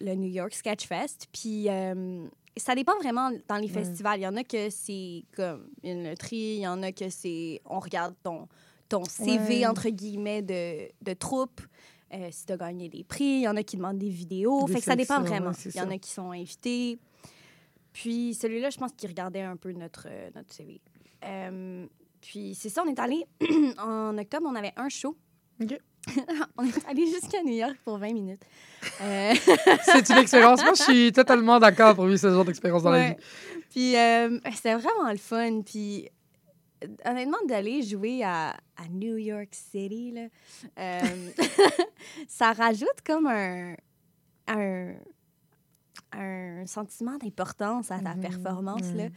le, 0.00 0.04
le 0.06 0.14
New 0.14 0.28
York 0.30 0.52
Sketch 0.54 0.86
Fest. 0.86 1.26
Puis 1.32 1.68
euh, 1.68 2.26
ça 2.56 2.74
dépend 2.74 2.96
vraiment 2.98 3.30
dans 3.48 3.56
les 3.56 3.68
festivals. 3.68 4.20
Il 4.20 4.22
y 4.22 4.26
en 4.26 4.36
a 4.36 4.44
que 4.44 4.70
c'est 4.70 5.24
comme 5.34 5.68
une 5.82 6.04
loterie, 6.08 6.36
il 6.56 6.60
y 6.60 6.66
en 6.68 6.82
a 6.82 6.92
que 6.92 7.08
c'est 7.08 7.60
on 7.64 7.80
regarde 7.80 8.14
ton, 8.22 8.48
ton 8.88 9.04
CV, 9.04 9.58
Ouais. 9.60 9.66
entre 9.66 9.88
guillemets, 9.90 10.42
de, 10.42 10.88
de 11.02 11.12
troupe. 11.14 11.60
si 12.30 12.46
tu 12.46 12.52
as 12.52 12.56
gagné 12.56 12.88
des 12.88 13.04
prix, 13.04 13.24
il 13.24 13.40
y 13.42 13.48
en 13.48 13.56
a 13.56 13.62
qui 13.62 13.76
demandent 13.76 13.98
des 13.98 14.08
vidéos. 14.10 14.64
Des 14.66 14.74
fait 14.74 14.78
que 14.80 14.84
ça 14.84 14.96
dépend 14.96 15.20
vraiment. 15.20 15.50
ouais, 15.50 15.56
Il 15.66 15.76
y 15.76 15.80
en 15.80 15.90
a 15.90 15.98
qui 15.98 16.10
sont 16.10 16.30
invités. 16.30 16.98
Puis 17.92 18.34
celui-là, 18.34 18.70
je 18.70 18.76
pense 18.78 18.92
qu'il 18.92 19.08
regardait 19.08 19.40
un 19.42 19.56
peu 19.56 19.72
notre, 19.72 20.06
notre 20.34 20.52
CV. 20.52 20.80
Puis 22.20 22.54
c'est 22.54 22.68
ça, 22.68 22.82
on 22.84 22.90
est 22.90 22.98
allé 22.98 23.24
en 23.78 24.16
octobre, 24.18 24.46
on 24.50 24.54
avait 24.54 24.72
un 24.76 24.88
show. 24.88 25.16
OK. 25.62 25.78
on 26.56 26.64
est 26.64 26.88
allé 26.88 27.06
jusqu'à 27.06 27.42
New 27.42 27.54
York 27.54 27.76
pour 27.84 27.98
20 27.98 28.12
minutes. 28.12 28.42
Euh, 29.02 29.34
C'est 29.84 30.08
une 30.10 30.18
expérience. 30.18 30.62
Moi, 30.62 30.74
je 30.74 30.82
suis 30.82 31.12
totalement 31.12 31.58
d'accord 31.58 31.94
pour 31.94 32.06
vivre 32.06 32.18
ce 32.18 32.30
genre 32.30 32.44
d'expérience 32.44 32.82
dans 32.82 32.90
la 32.90 33.10
vie. 33.10 33.16
Puis 33.70 33.96
euh, 33.96 34.38
c'était 34.54 34.74
vraiment 34.74 35.10
le 35.10 35.18
fun. 35.18 35.62
Puis 35.62 36.08
honnêtement, 37.04 37.38
d'aller 37.46 37.82
jouer 37.82 38.22
à, 38.24 38.50
à 38.76 38.88
New 38.90 39.16
York 39.16 39.48
City, 39.50 40.12
là, 40.12 40.28
euh, 40.78 41.30
ça 42.28 42.52
rajoute 42.52 43.00
comme 43.04 43.26
un, 43.26 43.74
un, 44.48 44.94
un 46.18 46.66
sentiment 46.66 47.16
d'importance 47.18 47.90
à 47.90 47.98
ta 48.00 48.14
Mhm, 48.14 48.20
performance. 48.20 48.92
Là. 48.94 49.08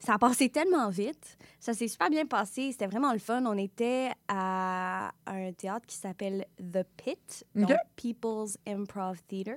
Ça 0.00 0.14
a 0.14 0.18
passé 0.18 0.48
tellement 0.48 0.88
vite. 0.90 1.36
Ça 1.60 1.74
s'est 1.74 1.88
super 1.88 2.08
bien 2.10 2.26
passé. 2.26 2.70
C'était 2.72 2.86
vraiment 2.86 3.12
le 3.12 3.18
fun. 3.18 3.44
On 3.46 3.56
était 3.58 4.10
à 4.28 5.12
un 5.26 5.52
théâtre 5.52 5.86
qui 5.86 5.96
s'appelle 5.96 6.46
The 6.58 6.84
Pit, 6.96 7.44
donc. 7.54 7.72
People's 7.96 8.56
Improv 8.66 9.20
Theater. 9.28 9.56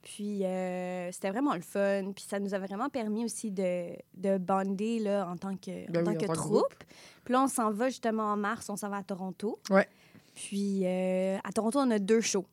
Puis 0.00 0.44
euh, 0.44 1.10
c'était 1.12 1.30
vraiment 1.30 1.54
le 1.54 1.60
fun. 1.60 2.12
Puis 2.14 2.24
ça 2.28 2.38
nous 2.38 2.54
a 2.54 2.58
vraiment 2.58 2.88
permis 2.88 3.24
aussi 3.24 3.50
de, 3.50 3.88
de 4.14 4.38
bonder 4.38 5.00
là, 5.00 5.28
en 5.28 5.36
tant 5.36 5.56
que, 5.56 5.90
Ben 5.90 6.02
en 6.02 6.04
tant 6.04 6.10
oui, 6.12 6.16
en 6.16 6.28
que 6.28 6.32
troupe. 6.32 6.74
Puis 7.24 7.34
là, 7.34 7.42
on 7.42 7.48
s'en 7.48 7.70
va 7.72 7.88
justement 7.88 8.32
en 8.32 8.36
mars. 8.36 8.70
On 8.70 8.76
s'en 8.76 8.88
va 8.88 8.98
à 8.98 9.02
Toronto. 9.02 9.58
Ouais. 9.70 9.88
Puis 10.34 10.82
euh, 10.84 11.36
à 11.42 11.52
Toronto, 11.52 11.80
on 11.80 11.90
a 11.90 11.98
deux 11.98 12.20
shows. 12.20 12.46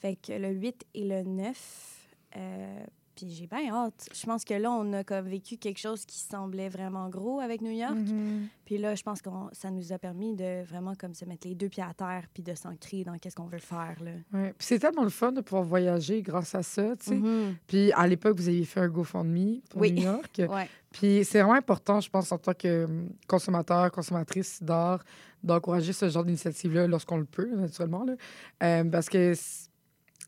Fait 0.00 0.16
que 0.16 0.32
le 0.32 0.48
8 0.50 0.84
et 0.94 1.04
le 1.04 1.22
9. 1.22 1.93
Euh, 2.36 2.84
puis 3.14 3.30
j'ai 3.30 3.46
bien 3.46 3.72
hâte. 3.72 4.08
Je 4.12 4.26
pense 4.26 4.44
que 4.44 4.54
là, 4.54 4.70
on 4.72 4.92
a 4.92 5.04
comme 5.04 5.28
vécu 5.28 5.56
quelque 5.56 5.78
chose 5.78 6.04
qui 6.04 6.18
semblait 6.18 6.68
vraiment 6.68 7.08
gros 7.08 7.38
avec 7.38 7.60
New 7.60 7.70
York. 7.70 7.94
Mhm. 7.94 8.48
Puis 8.64 8.78
là, 8.78 8.94
je 8.94 9.02
pense 9.02 9.22
que 9.22 9.30
ça 9.52 9.70
nous 9.70 9.92
a 9.92 9.98
permis 9.98 10.34
de 10.34 10.64
vraiment 10.64 10.94
comme 10.94 11.14
se 11.14 11.24
mettre 11.24 11.46
les 11.46 11.54
deux 11.54 11.68
pieds 11.68 11.84
à 11.84 11.94
terre 11.94 12.24
puis 12.32 12.42
de 12.42 12.54
s'ancrer 12.54 13.04
dans 13.04 13.16
qu'est-ce 13.18 13.36
qu'on 13.36 13.46
veut 13.46 13.58
faire. 13.58 13.96
Là. 14.02 14.10
Ouais. 14.32 14.52
Puis 14.58 14.66
c'est 14.66 14.78
tellement 14.80 15.04
le 15.04 15.10
fun 15.10 15.32
de 15.32 15.40
pouvoir 15.42 15.62
voyager 15.62 16.22
grâce 16.22 16.54
à 16.54 16.62
ça, 16.62 16.96
tu 16.96 17.06
sais. 17.10 17.14
Mhm. 17.14 17.56
Puis 17.66 17.92
à 17.92 18.06
l'époque, 18.06 18.36
vous 18.36 18.48
aviez 18.48 18.64
fait 18.64 18.80
un 18.80 18.88
GoFundMe 18.88 19.60
pour 19.70 19.80
Oui. 19.82 19.92
New 19.92 20.02
York. 20.02 20.42
Ouais. 20.54 20.68
Puis 20.92 21.24
c'est 21.24 21.40
vraiment 21.40 21.54
important, 21.54 22.00
je 22.00 22.08
pense, 22.08 22.30
en 22.30 22.38
tant 22.38 22.54
que 22.54 22.84
hum, 22.84 23.08
consommateur, 23.26 23.90
consommatrice 23.90 24.62
d'art, 24.62 25.02
d'encourager 25.42 25.92
ce 25.92 26.08
genre 26.08 26.24
d'initiative-là 26.24 26.86
lorsqu'on 26.86 27.16
le 27.16 27.24
peut, 27.24 27.48
naturellement. 27.56 28.04
Là. 28.04 28.14
Euh, 28.62 28.84
parce 28.84 29.08
que 29.08 29.34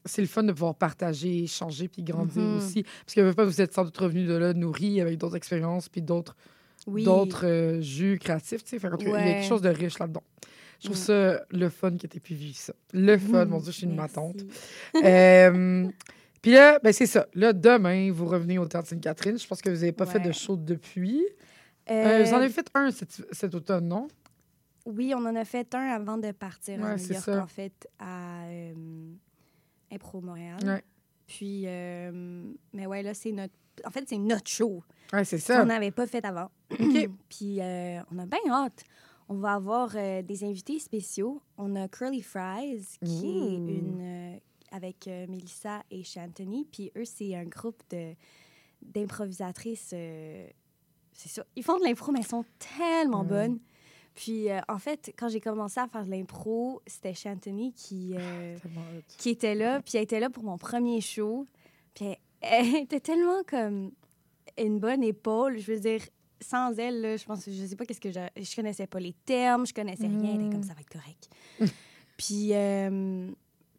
c'est 0.06 0.22
le 0.22 0.28
fun 0.28 0.42
de 0.42 0.52
pouvoir 0.52 0.74
partager, 0.74 1.42
échanger, 1.44 1.88
puis 1.88 2.02
grandir 2.02 2.42
Mhm. 2.42 2.56
aussi. 2.56 2.82
Parce 3.04 3.14
que 3.14 3.32
pas, 3.32 3.44
vous 3.44 3.60
êtes 3.60 3.74
sans 3.74 3.84
doute 3.84 3.96
revenu 3.98 4.24
de 4.26 4.34
là 4.34 4.52
nourri 4.54 5.00
avec 5.00 5.18
d'autres 5.18 5.36
expériences, 5.36 5.88
puis 5.88 6.02
d'autres 6.02 6.36
Oui. 6.86 7.04
d'autres 7.04 7.46
euh, 7.46 7.80
jus 7.80 8.18
créatifs. 8.20 8.62
tu 8.64 8.70
sais. 8.70 8.76
Il 8.76 8.82
y 8.82 9.12
a 9.12 9.24
quelque 9.24 9.44
chose 9.46 9.62
de 9.62 9.68
riche 9.68 9.98
là-dedans. 9.98 10.22
Je 10.80 10.86
trouve 10.86 10.98
Mm. 10.98 11.00
ça 11.00 11.40
le 11.50 11.68
fun 11.70 11.96
que 11.96 12.06
tu 12.06 12.20
pu 12.20 12.34
vivre 12.34 12.56
ça. 12.56 12.72
Le 12.92 13.16
fun, 13.18 13.44
mon 13.46 13.58
Dieu, 13.60 13.72
je 13.72 13.76
suis 13.78 13.86
une 13.86 13.94
matante. 13.96 14.36
Euh, 15.04 15.86
Puis 16.42 16.52
là, 16.52 16.78
ben 16.84 16.92
c'est 16.92 17.06
ça. 17.06 17.26
Là, 17.34 17.52
demain, 17.52 18.12
vous 18.12 18.26
revenez 18.26 18.58
au 18.58 18.66
Théâtre 18.68 18.88
Sainte-Catherine. 18.88 19.36
Je 19.38 19.46
pense 19.46 19.60
que 19.60 19.68
vous 19.70 19.76
n'avez 19.76 19.90
pas 19.92 20.06
fait 20.06 20.20
de 20.20 20.30
show 20.32 20.56
depuis. 20.56 21.20
Euh, 21.90 22.20
Euh, 22.20 22.22
vous 22.24 22.34
en 22.34 22.36
avez 22.36 22.50
fait 22.50 22.68
un 22.74 22.90
cet, 22.92 23.22
cet 23.32 23.54
automne, 23.54 23.88
non? 23.88 24.06
Oui, 24.84 25.12
on 25.16 25.24
en 25.26 25.34
a 25.34 25.44
fait 25.44 25.74
un 25.74 25.86
avant 25.88 26.18
de 26.18 26.30
partir 26.30 26.74
à 26.84 26.94
New 26.96 27.02
York, 27.08 27.20
ça. 27.24 27.42
en 27.42 27.46
fait, 27.48 27.88
à 27.98 28.44
euh, 28.44 28.72
Impro 29.92 30.20
Montréal. 30.20 30.58
Ouais. 30.64 30.82
Puis, 31.26 31.64
euh, 31.66 32.42
mais 32.72 32.86
ouais, 32.86 33.02
là, 33.02 33.14
c'est 33.14 33.32
notre. 33.32 33.54
En 33.84 33.90
fait, 33.90 34.08
c'est 34.08 34.18
notre 34.18 34.48
show. 34.48 34.82
Ouais, 35.12 35.24
c'est 35.24 35.36
qu'on 35.38 35.42
ça. 35.42 35.64
n'avait 35.64 35.90
pas 35.90 36.06
fait 36.06 36.24
avant. 36.24 36.50
Puis, 37.28 37.60
euh, 37.60 38.00
on 38.12 38.18
a 38.18 38.26
bien 38.26 38.38
hâte. 38.50 38.84
On 39.28 39.34
va 39.34 39.54
avoir 39.54 39.90
euh, 39.96 40.22
des 40.22 40.44
invités 40.44 40.78
spéciaux. 40.78 41.42
On 41.58 41.74
a 41.76 41.88
Curly 41.88 42.22
Fries, 42.22 42.86
qui 43.04 43.26
est 43.26 43.58
Ouh. 43.58 43.68
une. 43.68 44.40
avec 44.70 45.06
Melissa 45.06 45.82
et 45.90 46.04
Shantony. 46.04 46.64
Puis, 46.70 46.92
eux, 46.96 47.04
c'est 47.04 47.34
un 47.34 47.44
groupe 47.44 47.82
de 47.90 48.14
d'improvisatrices. 48.82 49.88
c'est 49.88 50.54
ça. 51.28 51.44
Ils 51.56 51.64
font 51.64 51.78
de 51.78 51.84
l'impro, 51.84 52.12
mais 52.12 52.20
elles 52.20 52.26
sont 52.26 52.44
tellement 52.78 53.24
bonnes. 53.24 53.58
Puis, 54.16 54.50
euh, 54.50 54.58
en 54.68 54.78
fait, 54.78 55.12
quand 55.16 55.28
j'ai 55.28 55.40
commencé 55.40 55.78
à 55.78 55.86
faire 55.86 56.04
de 56.04 56.10
l'impro, 56.10 56.82
c'était 56.86 57.14
Shantony 57.14 57.72
qui, 57.72 58.14
euh, 58.16 58.56
Tellement 58.58 58.80
hot. 58.80 59.02
qui 59.18 59.28
était 59.30 59.54
là. 59.54 59.80
Puis, 59.82 59.92
elle 59.98 60.02
était 60.04 60.18
là 60.20 60.30
pour 60.30 60.42
mon 60.42 60.56
premier 60.58 61.00
show. 61.00 61.46
Puis, 61.94 62.06
elle, 62.06 62.16
elle 62.40 62.74
était 62.82 63.00
tellement 63.00 63.42
comme 63.46 63.92
une 64.58 64.78
bonne 64.80 65.04
épaule. 65.04 65.58
Je 65.58 65.70
veux 65.70 65.78
dire, 65.80 66.00
sans 66.40 66.74
elle, 66.78 67.00
là, 67.02 67.16
je 67.18 67.24
pense, 67.26 67.44
je 67.48 67.66
sais 67.66 67.76
pas 67.76 67.84
qu'est-ce 67.84 68.00
que 68.00 68.10
je... 68.10 68.20
Je 68.42 68.56
connaissais 68.56 68.86
pas 68.86 69.00
les 69.00 69.12
termes, 69.24 69.66
je 69.66 69.74
connaissais 69.74 70.06
rien. 70.06 70.34
Elle 70.34 70.40
était 70.46 70.50
comme 70.50 70.60
Mm. 70.60 70.68
ça 70.68 70.74
va 70.74 70.80
être 70.80 70.90
correct. 70.90 71.28
puis, 72.16 72.54
euh, 72.54 73.30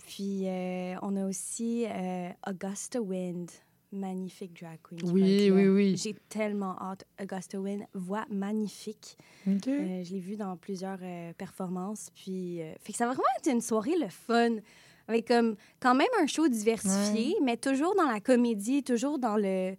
puis 0.06 0.48
euh, 0.48 0.96
on 1.02 1.16
a 1.16 1.26
aussi 1.26 1.86
euh, 1.88 2.30
Augusta 2.48 3.02
Wind, 3.02 3.50
magnifique 3.92 4.60
drag 4.60 4.80
queen. 4.84 5.00
Oui, 5.12 5.52
oui, 5.52 5.68
oui. 5.68 5.98
J'ai 5.98 6.16
tellement 6.30 6.76
hâte. 6.82 7.06
Augusta 7.22 7.60
Wind, 7.60 7.86
voix 7.94 8.26
magnifique. 8.30 9.18
OK. 9.48 9.68
Euh, 9.68 10.04
je 10.04 10.14
l'ai 10.14 10.20
vu 10.20 10.36
dans 10.36 10.58
plusieurs 10.58 11.00
euh, 11.02 11.34
performances. 11.34 12.10
Puis, 12.16 12.62
euh, 12.62 12.74
fait 12.80 12.92
que 12.92 12.98
ça 12.98 13.06
va 13.06 13.14
vraiment 13.14 13.30
être 13.38 13.52
une 13.52 13.62
soirée 13.62 13.98
le 14.00 14.10
fun. 14.10 14.56
Avec 15.10 15.30
comme, 15.30 15.56
quand 15.80 15.96
même 15.96 16.08
un 16.22 16.28
show 16.28 16.50
diversifié, 16.50 17.34
mais 17.42 17.56
toujours 17.56 17.96
dans 17.96 18.12
la 18.12 18.20
comédie, 18.20 18.84
toujours 18.84 19.20
dans 19.20 19.38
le, 19.38 19.78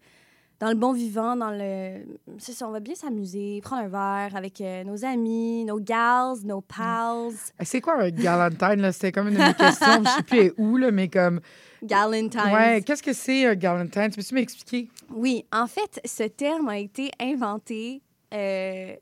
dans 0.60 0.68
le 0.70 0.74
bon 0.74 0.92
vivant, 0.92 1.36
dans 1.36 1.50
le. 1.52 2.04
C'est 2.38 2.52
ça, 2.52 2.66
on 2.66 2.72
va 2.72 2.80
bien 2.80 2.94
s'amuser, 2.94 3.60
prendre 3.62 3.82
un 3.84 3.88
verre 3.88 4.36
avec 4.36 4.60
euh, 4.60 4.82
nos 4.84 5.04
amis, 5.04 5.64
nos 5.64 5.78
gals, 5.78 6.38
nos 6.44 6.60
pals. 6.60 7.32
Eh, 7.60 7.64
C'est 7.64 7.80
quoi 7.80 8.02
un 8.02 8.10
galantine? 8.10 8.80
là? 8.82 8.92
C'était 8.92 9.12
comme 9.12 9.28
une 9.28 9.34
de 9.34 9.38
mes 9.40 9.54
questions. 9.54 10.02
Je 10.04 10.08
sais 10.10 10.22
plus 10.22 10.52
où, 10.58 10.76
là, 10.76 10.90
mais 10.90 11.08
comme... 11.08 11.40
Galentines. 11.82 12.40
Ouais, 12.52 12.82
qu'est-ce 12.84 13.02
que 13.04 13.12
c'est 13.12 13.46
un 13.46 13.54
galantine? 13.54 14.10
Tu 14.10 14.16
peux-tu 14.16 14.34
m'expliquer? 14.34 14.88
Oui, 15.14 15.44
en 15.52 15.68
fait, 15.68 16.00
ce 16.04 16.24
terme 16.24 16.68
a 16.68 16.78
été 16.78 17.12
inventé 17.20 18.02
euh, 18.34 18.96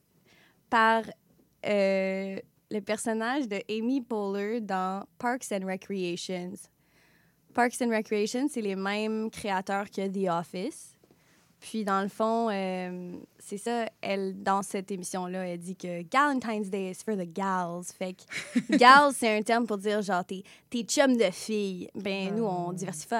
par 0.68 1.04
euh, 1.66 2.36
le 2.70 2.80
personnage 2.80 3.48
de 3.48 3.62
Amy 3.70 4.02
Poehler 4.02 4.60
dans 4.60 5.06
Parks 5.18 5.50
and 5.52 5.66
Recreations. 5.66 6.52
Parks 7.54 7.80
and 7.80 7.88
Recreation, 7.88 8.46
c'est 8.50 8.60
les 8.60 8.76
mêmes 8.76 9.30
créateurs 9.30 9.86
que 9.90 10.06
The 10.06 10.28
Office. 10.30 10.95
Puis, 11.68 11.84
dans 11.84 12.00
le 12.00 12.06
fond, 12.08 12.48
euh, 12.48 13.10
c'est 13.40 13.58
ça, 13.58 13.86
elle, 14.00 14.40
dans 14.40 14.62
cette 14.62 14.88
émission-là, 14.92 15.48
elle 15.48 15.58
dit 15.58 15.74
que 15.74 16.02
Galentine's 16.02 16.70
Day 16.70 16.92
is 16.92 17.02
for 17.04 17.16
the 17.16 17.26
gals. 17.32 17.82
Fait 17.98 18.14
que 18.14 18.76
gals, 18.76 19.12
c'est 19.16 19.36
un 19.36 19.42
terme 19.42 19.66
pour 19.66 19.78
dire 19.78 20.00
genre 20.00 20.24
tes, 20.24 20.44
tes 20.70 20.82
chums 20.84 21.16
de 21.16 21.28
filles. 21.32 21.88
Ben, 21.96 22.36
nous, 22.36 22.44
on 22.44 22.72
diversifie, 22.72 23.14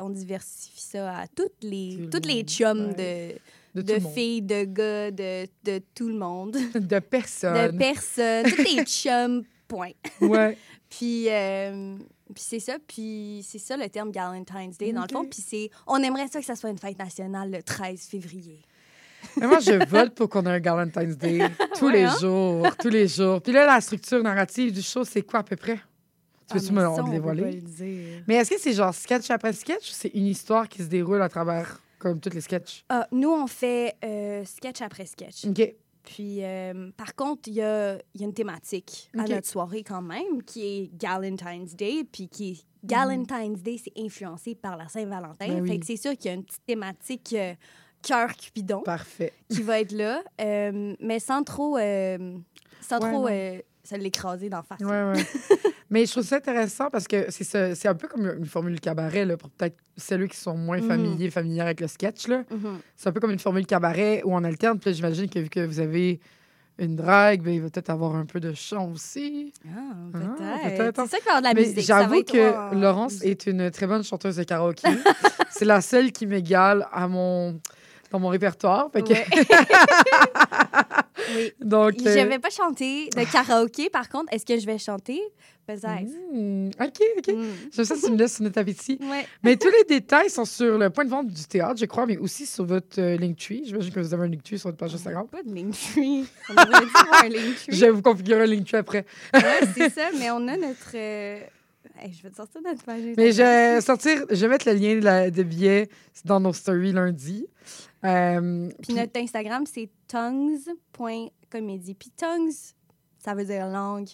on 0.00 0.10
diversifie 0.10 0.80
ça 0.80 1.16
à 1.16 1.26
toutes 1.28 1.62
les, 1.62 1.96
Tout 2.02 2.10
toutes 2.18 2.26
les 2.26 2.42
chums 2.42 2.92
Ouais. 2.98 3.38
de, 3.72 3.82
De, 3.82 4.00
filles, 4.00 4.42
de 4.42 4.64
gars, 4.64 5.10
de, 5.12 5.46
de 5.62 5.80
tout 5.94 6.08
le 6.08 6.16
monde, 6.18 6.56
De 6.74 6.98
personne. 6.98 7.70
de 7.70 7.78
personnes, 7.78 8.46
tous 8.50 8.62
les 8.76 8.82
chums, 8.84 9.44
point. 9.68 9.92
Ouais. 10.20 10.58
Puis, 10.90 11.26
euh, 11.30 11.96
puis 12.32 12.42
c'est 12.46 12.60
ça, 12.60 12.76
puis 12.86 13.44
c'est 13.48 13.58
ça 13.58 13.76
le 13.76 13.88
terme 13.88 14.10
Galentine's 14.10 14.76
Day, 14.78 14.92
dans 14.92 15.02
le 15.02 15.08
fond. 15.12 15.24
Puis 15.24 15.42
c'est, 15.46 15.70
on 15.86 15.96
aimerait 16.02 16.28
ça 16.28 16.40
que 16.40 16.46
ça 16.46 16.56
soit 16.56 16.70
une 16.70 16.78
fête 16.78 16.98
nationale 16.98 17.50
le 17.50 17.62
13 17.62 18.00
février. 18.06 18.60
Mais 19.36 19.46
moi, 19.46 19.60
je 19.60 19.84
vote 19.88 20.14
pour 20.14 20.28
qu'on 20.28 20.44
ait 20.46 20.50
un 20.50 20.58
Galentine's 20.60 21.16
Day 21.16 21.48
tous 21.78 21.86
Ouais, 21.86 21.92
les 21.92 22.04
hein? 22.04 22.16
jours, 22.20 22.66
tous 22.76 22.88
les 22.88 23.06
jours. 23.06 23.40
Puis 23.40 23.52
là, 23.52 23.66
la 23.66 23.80
structure 23.80 24.22
narrative 24.22 24.72
du 24.72 24.82
show, 24.82 25.04
c'est 25.04 25.22
quoi 25.22 25.40
à 25.40 25.42
peu 25.44 25.54
près? 25.56 25.76
Tu 26.48 26.54
peux-tu 26.54 26.66
Ah, 26.68 26.72
mais 26.72 26.80
me 26.80 26.80
ça, 26.86 26.90
on 26.90 26.96
le 26.96 27.04
peut 27.04 27.10
dévoiler? 27.12 27.42
pas 27.42 27.48
le 27.50 27.60
dire. 27.60 28.24
Mais 28.26 28.34
est-ce 28.34 28.50
que 28.50 28.60
c'est 28.60 28.72
genre 28.72 28.92
sketch 28.92 29.30
après 29.30 29.52
sketch 29.52 29.90
ou 29.90 29.92
c'est 29.92 30.08
une 30.14 30.26
histoire 30.26 30.68
qui 30.68 30.78
se 30.82 30.88
déroule 30.88 31.22
à 31.22 31.28
travers 31.28 31.80
comme 32.00 32.18
tous 32.18 32.30
les 32.34 32.40
sketchs? 32.40 32.84
Ah, 32.88 33.06
nous, 33.12 33.30
on 33.30 33.46
fait 33.46 33.94
euh, 34.04 34.44
sketch 34.44 34.80
après 34.82 35.06
sketch. 35.06 35.44
OK. 35.46 35.72
Puis, 36.02 36.44
euh, 36.44 36.90
par 36.96 37.14
contre, 37.14 37.42
il 37.48 37.54
y 37.54 37.62
a, 37.62 37.96
il 38.14 38.20
y 38.20 38.24
a 38.24 38.26
une 38.26 38.34
thématique 38.34 39.10
à 39.16 39.24
notre 39.24 39.46
soirée 39.46 39.82
quand 39.82 40.02
même, 40.02 40.42
qui 40.44 40.64
est 40.66 40.90
Galentine's 40.96 41.74
Day, 41.76 42.04
puis 42.10 42.28
qui 42.28 42.50
est 42.50 42.64
Galentine's 42.84 43.62
Day, 43.62 43.78
c'est 43.82 43.92
influencé 43.96 44.54
par 44.54 44.76
la 44.76 44.88
Saint-Valentin. 44.88 45.46
Ben 45.48 45.60
oui. 45.62 45.68
Fait 45.68 45.78
que 45.78 45.86
c'est 45.86 45.96
sûr 45.96 46.12
qu'il 46.12 46.26
y 46.26 46.28
a 46.30 46.34
une 46.34 46.44
petite 46.44 46.66
thématique 46.66 47.32
euh, 47.34 47.54
cœur 48.02 48.36
Cupidon 48.36 48.80
Parfait. 48.82 49.32
qui 49.48 49.62
va 49.62 49.80
être 49.80 49.92
là, 49.92 50.22
euh, 50.40 50.94
mais 50.98 51.20
sans 51.20 51.44
trop, 51.44 51.76
sans 51.76 52.98
Ouais, 53.00 53.12
trop 53.12 53.28
se 53.84 53.96
l'écraser 53.96 54.48
d'en 54.48 54.62
face. 54.62 54.80
Ouais, 54.80 55.12
ouais. 55.12 55.24
Mais 55.92 56.06
je 56.06 56.10
trouve 56.12 56.24
ça 56.24 56.36
intéressant 56.36 56.88
parce 56.90 57.06
que 57.06 57.26
c'est 57.30 57.86
un 57.86 57.94
peu 57.94 58.08
comme 58.08 58.26
une 58.38 58.46
formule 58.46 58.80
cabaret, 58.80 59.24
là, 59.26 59.36
pour 59.36 59.50
peut-être 59.50 59.76
celles 59.96 60.26
qui 60.28 60.36
sont 60.38 60.56
moins 60.56 60.80
Mhm. 60.80 60.88
familiers, 60.88 61.30
familières 61.30 61.66
avec 61.66 61.80
le 61.80 61.86
sketch. 61.86 62.28
là. 62.28 62.44
Mhm. 62.50 62.78
C'est 62.96 63.08
un 63.10 63.12
peu 63.12 63.20
comme 63.20 63.30
une 63.30 63.38
formule 63.38 63.66
cabaret 63.66 64.22
où 64.24 64.34
on 64.34 64.42
alterne. 64.42 64.78
Puis 64.78 64.90
là, 64.90 64.96
j'imagine 64.96 65.28
que 65.28 65.38
vu 65.38 65.50
que 65.50 65.60
vous 65.64 65.78
avez 65.80 66.18
une 66.78 66.96
drague, 66.96 67.42
ben, 67.42 67.52
il 67.52 67.60
va 67.60 67.68
peut-être 67.68 67.90
avoir 67.90 68.16
un 68.16 68.24
peu 68.24 68.40
de 68.40 68.54
chant 68.54 68.90
aussi. 68.90 69.52
Ah, 69.68 69.70
Ah, 70.14 70.18
peut-être. 70.18 70.94
c'est 71.04 71.08
ça 71.10 71.18
qui 71.18 71.24
va 71.26 71.30
avoir 71.36 71.42
de 71.42 71.46
la 71.48 71.54
Mais 71.54 71.60
musique. 71.68 71.80
j'avoue 71.84 72.14
être 72.14 72.32
que 72.32 72.56
en- 72.56 72.74
Laurence 72.80 73.22
est 73.22 73.46
une 73.46 73.70
très 73.70 73.86
bonne 73.86 74.02
chanteuse 74.02 74.36
de 74.36 74.44
karaoké. 74.44 74.82
c'est 75.50 75.66
la 75.66 75.82
seule 75.82 76.10
qui 76.10 76.26
m'égale 76.26 76.88
à 76.90 77.06
mon 77.06 77.60
dans 78.12 78.20
mon 78.20 78.28
répertoire. 78.28 78.90
Fait 78.92 79.02
que- 79.02 79.12
oui. 81.36 81.52
donc, 81.60 81.94
Je 81.98 82.08
euh, 82.08 82.24
vais 82.26 82.38
pas 82.38 82.50
chanter 82.50 83.08
de 83.16 83.30
karaoké, 83.32 83.90
par 83.90 84.08
contre. 84.08 84.32
Est-ce 84.32 84.46
que 84.46 84.58
je 84.58 84.66
vais 84.66 84.78
chanter? 84.78 85.20
Peut-être. 85.66 85.86
hmm, 86.32 86.70
OK, 86.80 87.00
OK. 87.18 87.28
Mm. 87.34 87.44
J'aime 87.72 87.84
ça, 87.84 87.94
tu 87.96 88.10
me 88.10 88.16
laisses 88.18 88.40
notre 88.40 88.60
appétit. 88.60 88.98
Ouais. 89.12 89.26
Mais 89.44 89.56
tous 89.56 89.68
les 89.70 89.84
détails 89.84 90.28
sont 90.28 90.44
sur 90.44 90.76
le 90.76 90.90
point 90.90 91.04
de 91.04 91.10
vente 91.10 91.28
du 91.28 91.44
théâtre, 91.44 91.76
je 91.78 91.84
crois, 91.86 92.04
mais 92.06 92.16
aussi 92.18 92.46
sur 92.46 92.64
votre 92.64 93.00
euh, 93.00 93.16
Linktree. 93.16 93.62
J'imagine 93.66 93.92
que 93.92 94.00
vous 94.00 94.12
avez 94.12 94.24
un 94.24 94.28
Linktree 94.28 94.58
sur 94.58 94.68
votre 94.68 94.78
page 94.78 94.94
Instagram. 94.94 95.26
Pas 95.28 95.42
de 95.42 95.54
Linktree. 95.54 96.24
On 96.50 96.58
un 96.58 97.28
Linktree. 97.28 97.66
Je 97.68 97.80
vais 97.84 97.90
vous 97.90 98.02
configurer 98.02 98.42
un 98.42 98.46
Linktree 98.46 98.76
après. 98.78 99.04
Ouais, 99.34 99.60
c'est 99.76 99.90
ça, 99.90 100.08
mais 100.18 100.30
on 100.32 100.48
a 100.48 100.56
notre, 100.56 100.90
euh, 100.96 101.40
Hey, 102.00 102.12
je 102.12 102.22
vais 102.22 102.30
te 102.30 102.36
sortir 102.36 102.60
notre 102.62 102.82
page. 102.82 103.00
Mais 103.16 103.30
je 103.32 103.42
vais 103.42 103.80
sortir, 103.80 104.24
je 104.28 104.34
vais 104.34 104.48
mettre 104.48 104.68
le 104.68 104.74
lien 104.74 104.96
de, 104.96 105.04
la- 105.04 105.30
de 105.30 105.42
billets 105.44 105.88
dans 106.24 106.40
nos 106.40 106.52
stories 106.52 106.92
lundi. 106.92 107.46
Euh, 108.04 108.68
Puis 108.82 108.94
notre 108.94 109.18
Instagram, 109.20 109.64
c'est 109.66 109.88
tongues.comédie. 110.08 111.94
Puis 111.94 112.10
tongues, 112.10 112.50
ça 113.18 113.34
veut 113.34 113.44
dire 113.44 113.66
langue. 113.68 114.08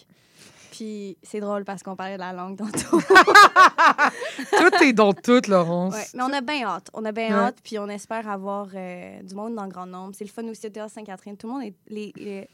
Puis 0.71 1.17
c'est 1.23 1.39
drôle 1.39 1.65
parce 1.65 1.81
qu'on 1.81 1.95
parlait 1.95 2.13
de 2.13 2.19
la 2.19 2.31
langue 2.31 2.55
tantôt. 2.57 2.99
tout 4.59 4.83
est 4.83 4.93
dans 4.93 5.13
tout, 5.13 5.41
Laurence. 5.47 5.95
Ouais, 5.95 6.05
mais 6.13 6.23
on 6.23 6.31
a 6.31 6.41
bien 6.41 6.63
hâte. 6.67 6.89
On 6.93 7.03
a 7.05 7.11
bien 7.11 7.27
Ouais. 7.29 7.33
hâte, 7.33 7.57
puis 7.63 7.79
on 7.79 7.87
espère 7.89 8.29
avoir 8.29 8.67
euh, 8.75 9.21
du 9.23 9.33
monde 9.33 9.55
dans 9.55 9.67
grand 9.67 9.87
nombre. 9.87 10.13
C'est 10.15 10.25
le 10.25 10.29
fun 10.29 10.47
aussi 10.47 10.67
au 10.67 10.69
Théâtre 10.69 10.93
Sainte-Catherine. 10.93 11.35
Tout 11.37 11.47
le 11.47 11.53
monde 11.53 11.63
est. 11.63 11.73
les- 11.87 12.13
les- 12.15 12.47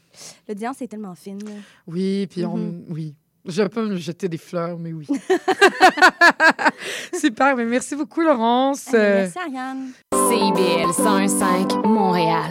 L'audience 0.48 0.80
est 0.80 0.88
tellement 0.88 1.14
fine. 1.14 1.44
là. 1.44 1.52
Oui, 1.86 2.26
puis 2.26 2.44
on. 2.46 2.56
Mhm. 2.56 2.86
Oui. 2.88 3.14
Je 3.48 3.62
peux 3.62 3.86
me 3.86 3.96
jeter 3.96 4.28
des 4.28 4.38
fleurs, 4.38 4.76
mais 4.78 4.92
oui. 4.92 5.06
Super, 7.18 7.56
mais 7.56 7.64
merci 7.64 7.96
beaucoup, 7.96 8.22
Laurence. 8.22 8.86
Mais 8.92 8.98
Euh, 8.98 9.28
Merci, 9.34 9.38
Ariane. 9.38 9.92
CIBL 10.12 10.90
101.5 10.90 11.86
Montréal. 11.86 12.50